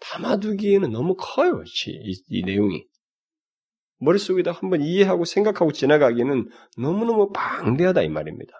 [0.00, 1.62] 담아두기에는 너무 커요.
[1.86, 2.82] 이, 이 내용이.
[3.98, 8.54] 머릿속에다 한번 이해하고 생각하고 지나가기에는 너무너무 방대하다 이 말입니다.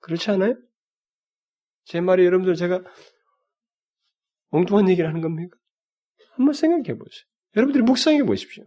[0.00, 0.54] 그렇지 않아요?
[1.84, 2.82] 제 말이 여러분들 제가
[4.48, 5.54] 엉뚱한 얘기를 하는 겁니까?
[6.30, 7.24] 한번 생각해 보세요.
[7.56, 8.64] 여러분들이 묵상해 보십시오.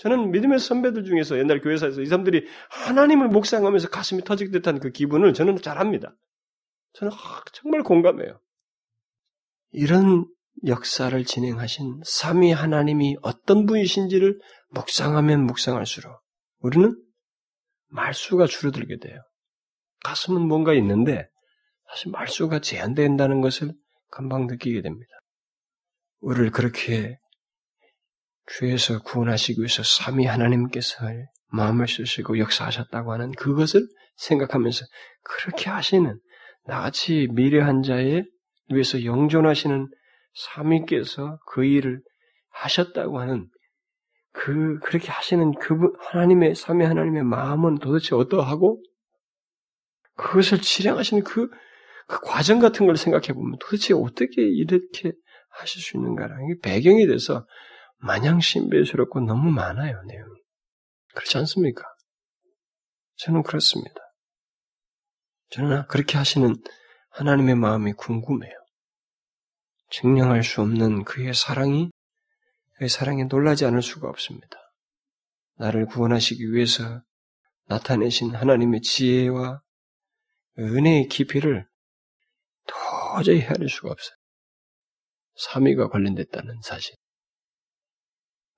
[0.00, 5.34] 저는 믿음의 선배들 중에서 옛날 교회사에서 이 사람들이 하나님을 묵상하면서 가슴이 터질 듯한 그 기분을
[5.34, 6.14] 저는 잘합니다.
[6.94, 7.12] 저는
[7.52, 8.40] 정말 공감해요.
[9.72, 10.26] 이런
[10.66, 14.40] 역사를 진행하신 삼위 하나님이 어떤 분이신지를
[14.70, 16.18] 묵상하면 묵상할수록
[16.60, 16.96] 우리는
[17.88, 19.20] 말수가 줄어들게 돼요.
[20.02, 21.26] 가슴은 뭔가 있는데
[21.90, 23.72] 사실 말수가 제한된다는 것을
[24.10, 25.12] 금방 느끼게 됩니다.
[26.20, 27.18] 우리를 그렇게
[28.58, 31.06] 죄에서 구원하시기 위해서 삼위 하나님께서
[31.52, 33.86] 마음을 쓰시고 역사하셨다고 하는 그것을
[34.16, 34.84] 생각하면서
[35.22, 36.18] 그렇게 하시는
[36.66, 38.22] 나같이 미래한 자에
[38.68, 39.88] 위해서 영존하시는
[40.34, 42.00] 삼위께서 그 일을
[42.50, 43.48] 하셨다고 하는
[44.32, 48.80] 그 그렇게 하시는 그분 하나님의 삼위 하나님의 마음은 도대체 어떠하고
[50.16, 51.48] 그것을 실행하시는 그,
[52.06, 55.12] 그 과정 같은 걸 생각해 보면 도대체 어떻게 이렇게
[55.50, 57.44] 하실 수 있는가라는 배경이 돼서
[58.00, 60.40] 마냥 신비스럽고 너무 많아요 내용이
[61.14, 61.84] 그렇지 않습니까?
[63.16, 64.00] 저는 그렇습니다.
[65.50, 66.54] 저는 그렇게 하시는
[67.10, 68.52] 하나님의 마음이 궁금해요.
[69.90, 71.90] 증명할 수 없는 그의 사랑이
[72.76, 74.56] 그의 사랑에 놀라지 않을 수가 없습니다.
[75.56, 77.02] 나를 구원하시기 위해서
[77.66, 79.60] 나타내신 하나님의 지혜와
[80.58, 81.68] 은혜의 깊이를
[82.66, 84.16] 도저히 헤아릴 수가 없어요.
[85.36, 86.94] 삼위가 관련됐다는 사실.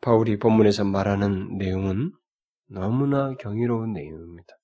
[0.03, 2.13] 바울이 본문에서 말하는 내용은
[2.69, 4.59] 너무나 경이로운 내용입니다.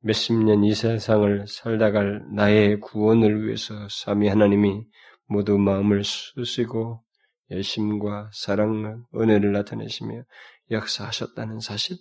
[0.00, 4.84] 몇십 년 이 세상을 살다갈 나의 구원을 위해서 삼위 하나님이
[5.26, 7.02] 모두 마음을 쓰시고
[7.50, 10.22] 열심과 사랑과 은혜를 나타내시며
[10.70, 11.96] 역사하셨다는 사실,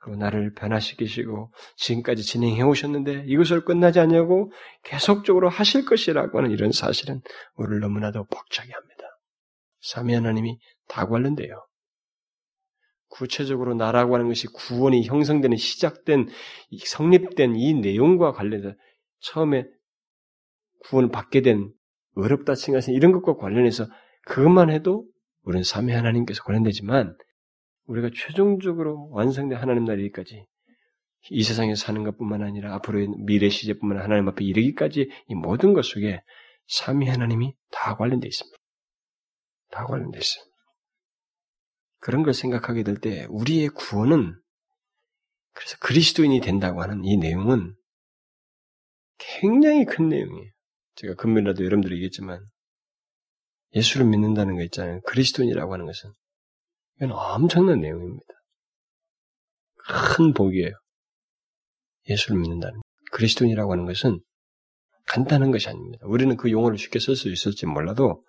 [0.00, 4.50] 그리고 나를 변화시키시고 지금까지 진행해 오셨는데 이것을 끝나지 않냐고
[4.84, 7.20] 계속적으로 하실 것이라고 하는 이런 사실은
[7.56, 9.04] 우리를 너무나도 벅차게 합니다.
[9.80, 10.58] 삼위 하나님이
[10.92, 11.62] 다 관련돼요.
[13.08, 16.28] 구체적으로 나라고 하는 것이 구원이 형성되는 시작된
[16.84, 18.74] 성립된 이 내용과 관련해서
[19.20, 19.64] 처음에
[20.80, 21.72] 구원을 받게 된
[22.14, 23.86] 어렵다 칭하신 이런 것과 관련해서
[24.26, 25.06] 그것만 해도
[25.44, 27.16] 우리는 삼위 하나님께서 관련되지만
[27.86, 30.44] 우리가 최종적으로 완성된 하나님 나라기까지
[31.30, 35.84] 이 세상에 사는 것뿐만 아니라 앞으로의 미래 시제뿐만 아니라 하나님 앞에 이르기까지 이 모든 것
[35.84, 36.20] 속에
[36.66, 38.58] 삼위 하나님이 다 관련되어 있습니다.
[39.70, 40.51] 다 관련되어 있어요.
[42.02, 44.36] 그런 걸 생각하게 될 때 우리의 구원은
[45.54, 47.76] 그래서 그리스도인이 된다고 하는 이 내용은
[49.18, 50.50] 굉장히 큰 내용이에요.
[50.96, 52.44] 제가 금요일날도 여러분들이 얘기했지만
[53.74, 55.00] 예수를 믿는다는 거 있잖아요.
[55.02, 56.10] 그리스도인이라고 하는 것은
[56.96, 58.34] 이건 엄청난 내용입니다.
[60.16, 60.72] 큰 복이에요.
[62.08, 62.80] 예수를 믿는다는
[63.12, 64.20] 그리스도인이라고 하는 것은
[65.06, 66.04] 간단한 것이 아닙니다.
[66.08, 68.24] 우리는 그 용어를 쉽게 쓸 수 있을지 몰라도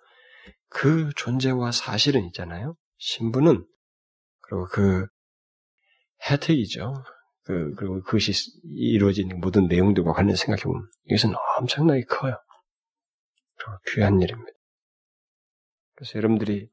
[0.68, 2.76] 그 존재와 사실은 있잖아요.
[2.98, 3.66] 신부는
[4.40, 5.06] 그리고 그
[6.30, 7.04] 혜택이죠.
[7.44, 8.32] 그 그리고 그것이
[8.64, 12.36] 이루어진 모든 내용들과 관련 생각해 보면 이것은 엄청나게 커요.
[13.56, 14.52] 그리고 귀한 일입니다.
[15.94, 16.68] 그래서 여러분들이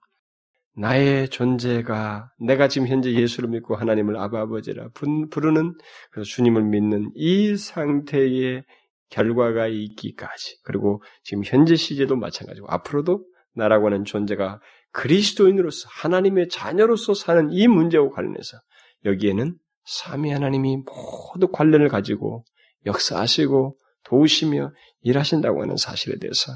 [0.74, 5.76] 나의 존재가 내가 지금 현재 예수를 믿고 하나님을 아버지라 부르는
[6.12, 8.64] 그래서 주님을 믿는 이 상태의
[9.10, 14.62] 결과가 있기까지 그리고 지금 현재 시제도 마찬가지고 앞으로도 나라고 하는 존재가
[14.92, 18.58] 그리스도인으로서 하나님의 자녀로서 사는 이 문제와 관련해서
[19.06, 22.44] 여기에는 삼위 하나님이 모두 관련을 가지고
[22.86, 24.72] 역사하시고 도우시며
[25.02, 26.52] 일하신다고 하는 사실에 대해서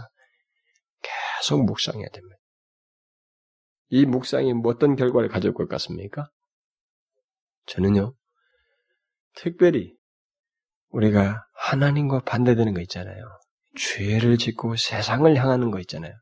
[1.02, 2.36] 계속 묵상해야 됩니다.
[3.90, 6.30] 이 묵상이 어떤 결과를 가져올 것 같습니까?
[7.68, 8.16] 저는요,
[9.36, 9.96] 특별히
[10.90, 13.26] 우리가 하나님과 반대되는 거 있잖아요.
[13.78, 16.14] 죄를 짓고 세상을 향하는 거 있잖아요.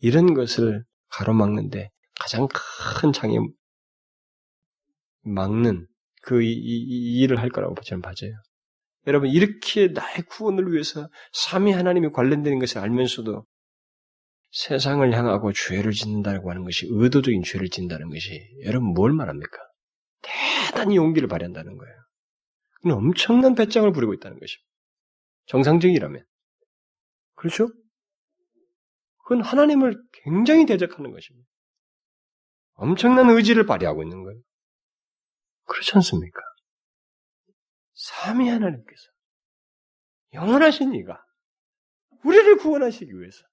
[0.00, 1.88] 이런 것을 가로막는데
[2.20, 2.48] 가장
[3.00, 3.38] 큰 장애
[5.22, 5.86] 막는
[6.22, 8.32] 그 이, 이, 일을 할 거라고 저는 봐져요.
[9.06, 13.46] 여러분 이렇게 나의 구원을 위해서 삼위 하나님이 관련되는 것을 알면서도
[14.50, 19.58] 세상을 향하고 죄를 짓는다고 하는 것이 의도적인 죄를 짓는다는 것이 여러분 뭘 말합니까?
[20.22, 21.94] 대단히 용기를 발휘한다는 거예요.
[22.96, 24.68] 엄청난 배짱을 부리고 있다는 것입니다.
[25.46, 26.24] 정상적이라면.
[27.34, 27.68] 그렇죠?
[29.28, 31.46] 그건 하나님을 굉장히 대적하는 것입니다.
[32.76, 34.40] 엄청난 의지를 발휘하고 있는 거예요.
[35.66, 36.40] 그렇지 않습니까?
[37.92, 39.02] 삼위 하나님께서
[40.32, 41.22] 영원하신 이가
[42.24, 43.44] 우리를 구원하시기 위해서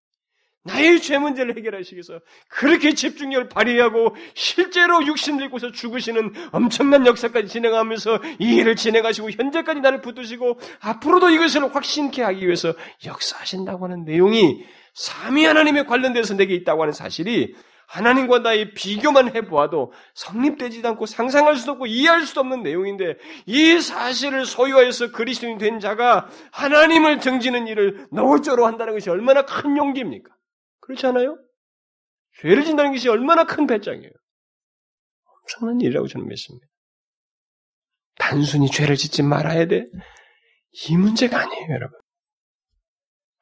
[0.63, 8.19] 나의 죄 문제를 해결하시기 위해서 그렇게 집중력을 발휘하고 실제로 육신 들고서 죽으시는 엄청난 역사까지 진행하면서
[8.39, 12.73] 이 일을 진행하시고 현재까지 나를 붙드시고 앞으로도 이것을 확신케 하기 위해서
[13.05, 14.63] 역사하신다고 하는 내용이
[14.95, 17.55] 삼위 하나님에 관련돼서 내게 있다고 하는 사실이
[17.87, 24.45] 하나님과 나의 비교만 해보아도 성립되지도 않고 상상할 수도 없고 이해할 수도 없는 내용인데 이 사실을
[24.45, 30.33] 소유하여서 그리스도인 된 자가 하나님을 등지는 일을 너울저로 한다는 것이 얼마나 큰 용기입니까?
[30.79, 31.37] 그렇지 않아요?
[32.41, 34.11] 죄를 진다는 것이 얼마나 큰 배짱이에요.
[35.43, 36.65] 엄청난 일이라고 저는 믿습니다.
[38.17, 39.85] 단순히 죄를 짓지 말아야 돼.
[40.89, 41.99] 이 문제가 아니에요, 여러분.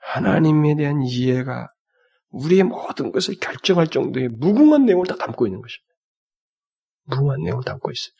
[0.06, 1.68] 하나님에 대한 이해가
[2.30, 5.94] 우리의 모든 것을 결정할 정도의 무궁한 내용을 다 담고 있는 것입니다.
[7.04, 8.14] 무궁한 내용을 담고 있어요.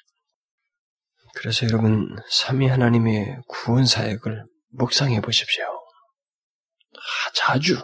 [1.36, 5.66] 그래서 여러분, 삼위 하나님의 구원 사역을 묵상해 보십시오.
[5.66, 7.76] 아, 자주,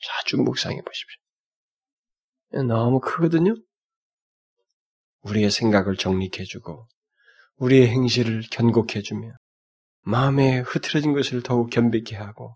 [0.00, 1.18] 자주 묵상해 보십시오.
[2.66, 3.54] 너무 크거든요?
[5.20, 6.84] 우리의 생각을 정립해주고,
[7.56, 9.30] 우리의 행실을 견곡해주며,
[10.00, 12.54] 마음에 흐트러진 것을 더욱 견비케 하고,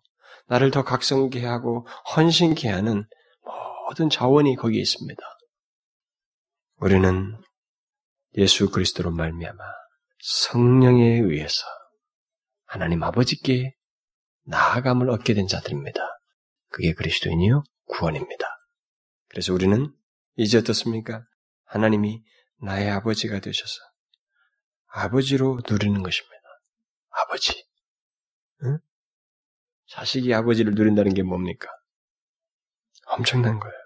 [0.53, 3.07] 나를 더 각성케 하고, 헌신케 하는
[3.87, 5.23] 모든 자원이 거기에 있습니다.
[6.77, 7.43] 우리는
[8.37, 9.65] 예수 그리스도로 말미암아
[10.21, 11.65] 성령에 의해서
[12.67, 13.75] 하나님 아버지께
[14.45, 16.01] 나아감을 얻게 된 자들입니다.
[16.69, 18.47] 그게 그리스도인이요 구원입니다.
[19.29, 19.91] 그래서 우리는
[20.37, 21.25] 이제 어떻습니까?
[21.65, 22.23] 하나님이
[22.61, 23.81] 나의 아버지가 되셔서
[24.89, 26.43] 아버지로 누리는 것입니다.
[27.09, 27.65] 아버지.
[28.65, 28.79] 응?
[29.93, 31.69] 자식이 아버지를 누린다는 게 뭡니까?
[33.09, 33.77] 엄청난 거예요.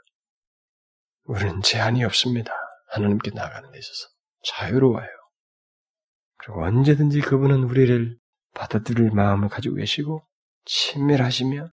[1.25, 2.53] 우리는 제한이 없습니다.
[2.91, 4.09] 하나님께 나아가는 데 있어서.
[4.45, 5.09] 자유로워요.
[6.37, 8.17] 그리고 언제든지 그분은 우리를
[8.55, 10.25] 받아들일 마음을 가지고 계시고,
[10.67, 11.71] 친밀하시며,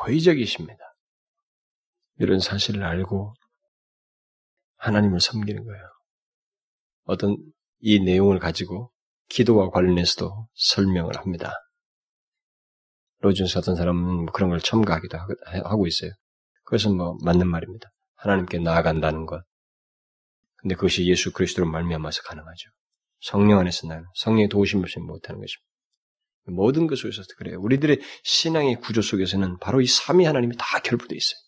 [0.00, 0.82] 호의적이십니다.
[2.18, 3.32] 이런 사실을 알고
[4.78, 5.88] 하나님을 섬기는 거예요.
[7.04, 7.36] 어떤
[7.78, 8.90] 이 내용을 가지고
[9.28, 11.54] 기도와 관련해서도 설명을 합니다.
[13.22, 15.16] 로준스 어떤 사람은 그런 걸 첨가하기도
[15.64, 16.10] 하고 있어요.
[16.64, 17.90] 그것은 뭐 맞는 말입니다.
[18.16, 19.42] 하나님께 나아간다는 것.
[20.56, 22.70] 근데 그것이 예수 그리스도로 말미암아서 가능하죠.
[23.20, 25.72] 성령 안에서 나는 성령의 도우심 없이 못하는 것입니다.
[26.46, 27.60] 모든 것을 위해서 그래요.
[27.60, 31.38] 우리들의 신앙의 구조 속에서는 바로 이 삼위 하나님이 다 결부되어 있어요.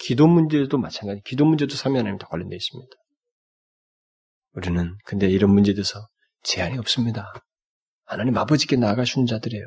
[0.00, 1.20] 기도 문제도 마찬가지.
[1.24, 2.90] 기도 문제도 삼위 하나님 다 관련되어 있습니다.
[4.52, 6.08] 우리는 근데 이런 문제에 대해서
[6.42, 7.32] 제한이 없습니다.
[8.06, 9.66] 하나님 아버지께 나아가시는 자들이에요.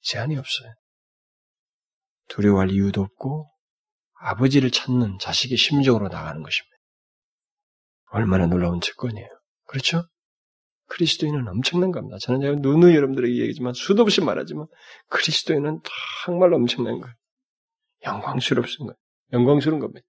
[0.00, 0.72] 제한이 없어요.
[2.28, 3.50] 두려워할 이유도 없고
[4.20, 6.76] 아버지를 찾는 자식의 심정으로 나가는 것입니다.
[8.10, 9.28] 얼마나 놀라운 특권이에요.
[9.64, 10.04] 그렇죠?
[10.86, 12.16] 그리스도인은 엄청난 겁니다.
[12.20, 14.66] 저는 누누이 여러분들에게 얘기하지만 수도 없이 말하지만
[15.08, 15.80] 그리스도인은
[16.24, 17.14] 정말 엄청난 거예요.
[18.04, 18.94] 영광스럽은 거예요.
[19.32, 20.06] 영광스러운 겁니다.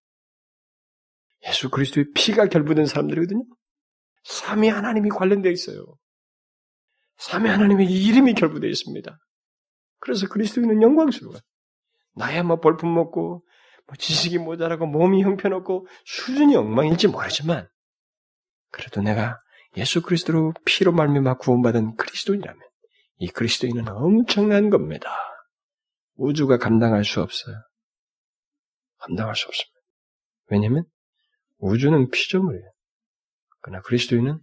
[1.48, 3.44] 예수 그리스도의 피가 결부된 사람들이거든요.
[4.24, 5.86] 삼위 하나님이 관련되어 있어요.
[7.18, 9.18] 삼위 하나님의 이름이 결부되어 있습니다.
[10.00, 11.40] 그래서 그리스도인은 영광스러워요.
[12.16, 13.42] 나야 뭐 벌품 먹고
[13.88, 17.68] 뭐 지식이 모자라고 몸이 형편없고 수준이 엉망일지 모르지만
[18.72, 19.40] 그래도 내가
[19.78, 22.62] 예수 그리스도로 피로 말미암아 구원받은 그리스도인이라면
[23.18, 25.10] 이 그리스도인은 엄청난 겁니다.
[26.16, 27.56] 우주가 감당할 수 없어요.
[29.00, 29.80] 감당할 수 없습니다.
[30.48, 30.84] 왜냐하면
[31.58, 32.70] 우주는 피조물이에요.
[33.62, 34.40] 그러나 그리스도인은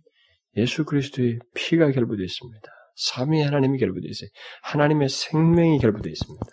[0.56, 2.70] 예수 그리스도의 피가 결부되어 있습니다.
[2.96, 4.30] 삼위 하나님이 결부되어 있어요.
[4.62, 6.46] 하나님의 생명이 결부되어 있습니다.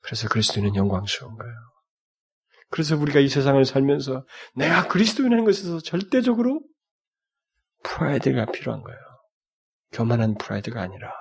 [0.00, 1.54] 그래서 그리스도인은 영광스러운 거예요.
[2.70, 6.62] 그래서 우리가 이 세상을 살면서 내가 그리스도인이라는 것에서 절대적으로
[7.82, 8.98] 프라이드가 필요한 거예요.
[9.92, 11.12] 교만한 프라이드가 아니라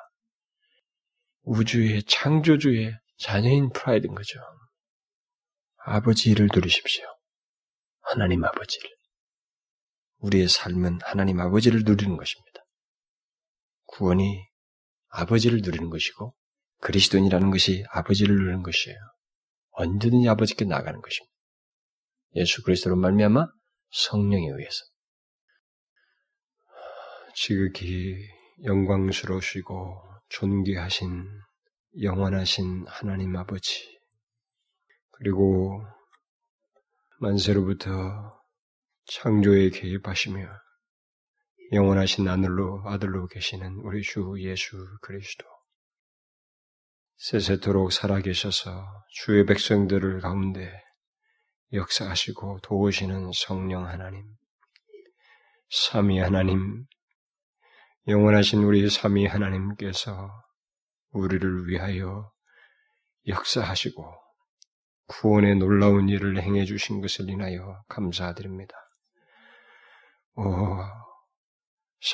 [1.44, 4.40] 우주의 창조주의 자녀인 프라이드인 거죠.
[5.86, 7.06] 아버지 를 누리십시오.
[8.02, 8.90] 하나님 아버지를.
[10.18, 12.62] 우리의 삶은 하나님 아버지를 누리는 것입니다.
[13.88, 14.46] 구원이
[15.10, 16.34] 아버지를 누리는 것이고
[16.82, 18.98] 그리스도인이라는 것이 아버지를 누리는 것이에요.
[19.72, 21.34] 언제든지 아버지께 나가는 것입니다.
[22.36, 23.48] 예수 그리스도로 말미암아
[23.90, 24.86] 성령에 의해서
[27.34, 28.16] 지극히
[28.64, 31.26] 영광스러우시고 존귀하신
[32.02, 34.00] 영원하신 하나님 아버지
[35.12, 35.84] 그리고
[37.20, 38.40] 만세로부터
[39.06, 40.48] 창조에 개입하시며
[41.74, 45.46] 영원하신 하늘로 아들로 계시는 우리 주 예수 그리스도
[47.18, 50.72] 세세토록 살아계셔서 주의 백성들을 가운데
[51.74, 54.24] 역사하시고 도우시는 성령 하나님,
[55.70, 56.86] 삼위 하나님,
[58.08, 60.30] 영원하신 우리 삼위 하나님께서
[61.10, 62.32] 우리를 위하여
[63.28, 64.06] 역사하시고
[65.08, 68.74] 구원의 놀라운 일을 행해 주신 것을 인하여 감사드립니다.
[70.36, 71.07] 오,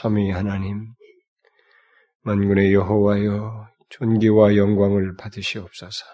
[0.02, 0.96] 삼위 하나님,
[2.24, 6.06] 만군의 여호와여 존귀와 영광을 받으시옵소서.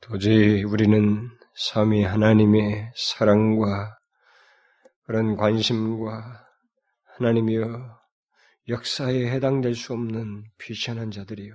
[0.00, 3.98] 도저히 우리는 삼위 하나님의 사랑과
[5.04, 6.46] 그런 관심과
[7.16, 8.00] 하나님이여
[8.68, 11.54] 역사에 해당될 수 없는 비천한 자들이요.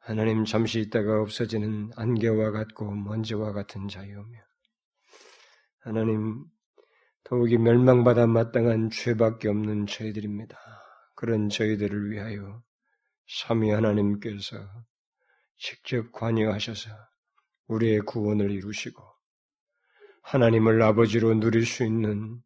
[0.00, 4.38] 하나님 잠시 있다가 없어지는 안개와 같고 먼지와 같은 자유며
[5.80, 6.44] 하나님
[7.28, 10.56] 더욱이 멸망받아 마땅한 죄밖에 없는 저희들입니다.
[11.16, 12.62] 그런 저희들을 위하여
[13.26, 14.56] 삼위 하나님께서
[15.56, 16.88] 직접 관여하셔서
[17.66, 19.02] 우리의 구원을 이루시고
[20.22, 22.40] 하나님을 아버지로 누릴 수 있는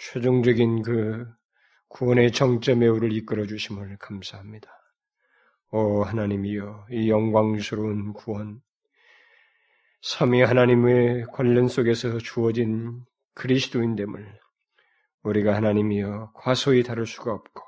[0.00, 1.24] 최종적인 그
[1.86, 4.68] 구원의 정점에 우리를 이끌어 주심을 감사합니다.
[5.70, 8.60] 오 하나님이여 이 영광스러운 구원
[10.02, 13.04] 삼위 하나님의 관련 속에서 주어진
[13.38, 14.38] 그리스도인됨을
[15.22, 17.62] 우리가 하나님이여 과소히 다룰 수가 없고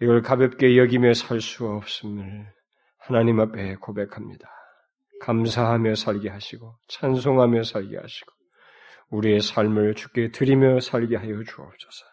[0.00, 2.52] 이걸 가볍게 여기며 살 수 없음을
[2.98, 4.48] 하나님 앞에 고백합니다.
[5.20, 8.32] 감사하며 살게 하시고 찬송하며 살게 하시고
[9.10, 12.06] 우리의 삶을 주께 드리며 살게 하여 주옵소서.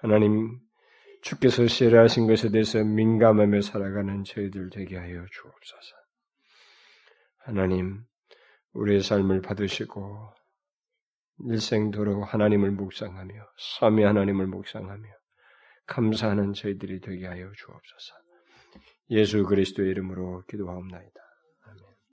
[0.00, 0.58] 하나님
[1.22, 5.96] 주께서 시라하신 것에 대해서 민감하며 살아가는 저희들 되게 하여 주옵소서.
[7.44, 8.04] 하나님
[8.72, 10.37] 우리의 삶을 받으시고
[11.46, 13.34] 일생도록 하나님을 묵상하며
[13.78, 15.08] 삼위 하나님을 묵상하며
[15.86, 18.14] 감사하는 저희들이 되게 하여 주옵소서.
[19.10, 21.27] 예수 그리스도의 이름으로 기도하옵나이다.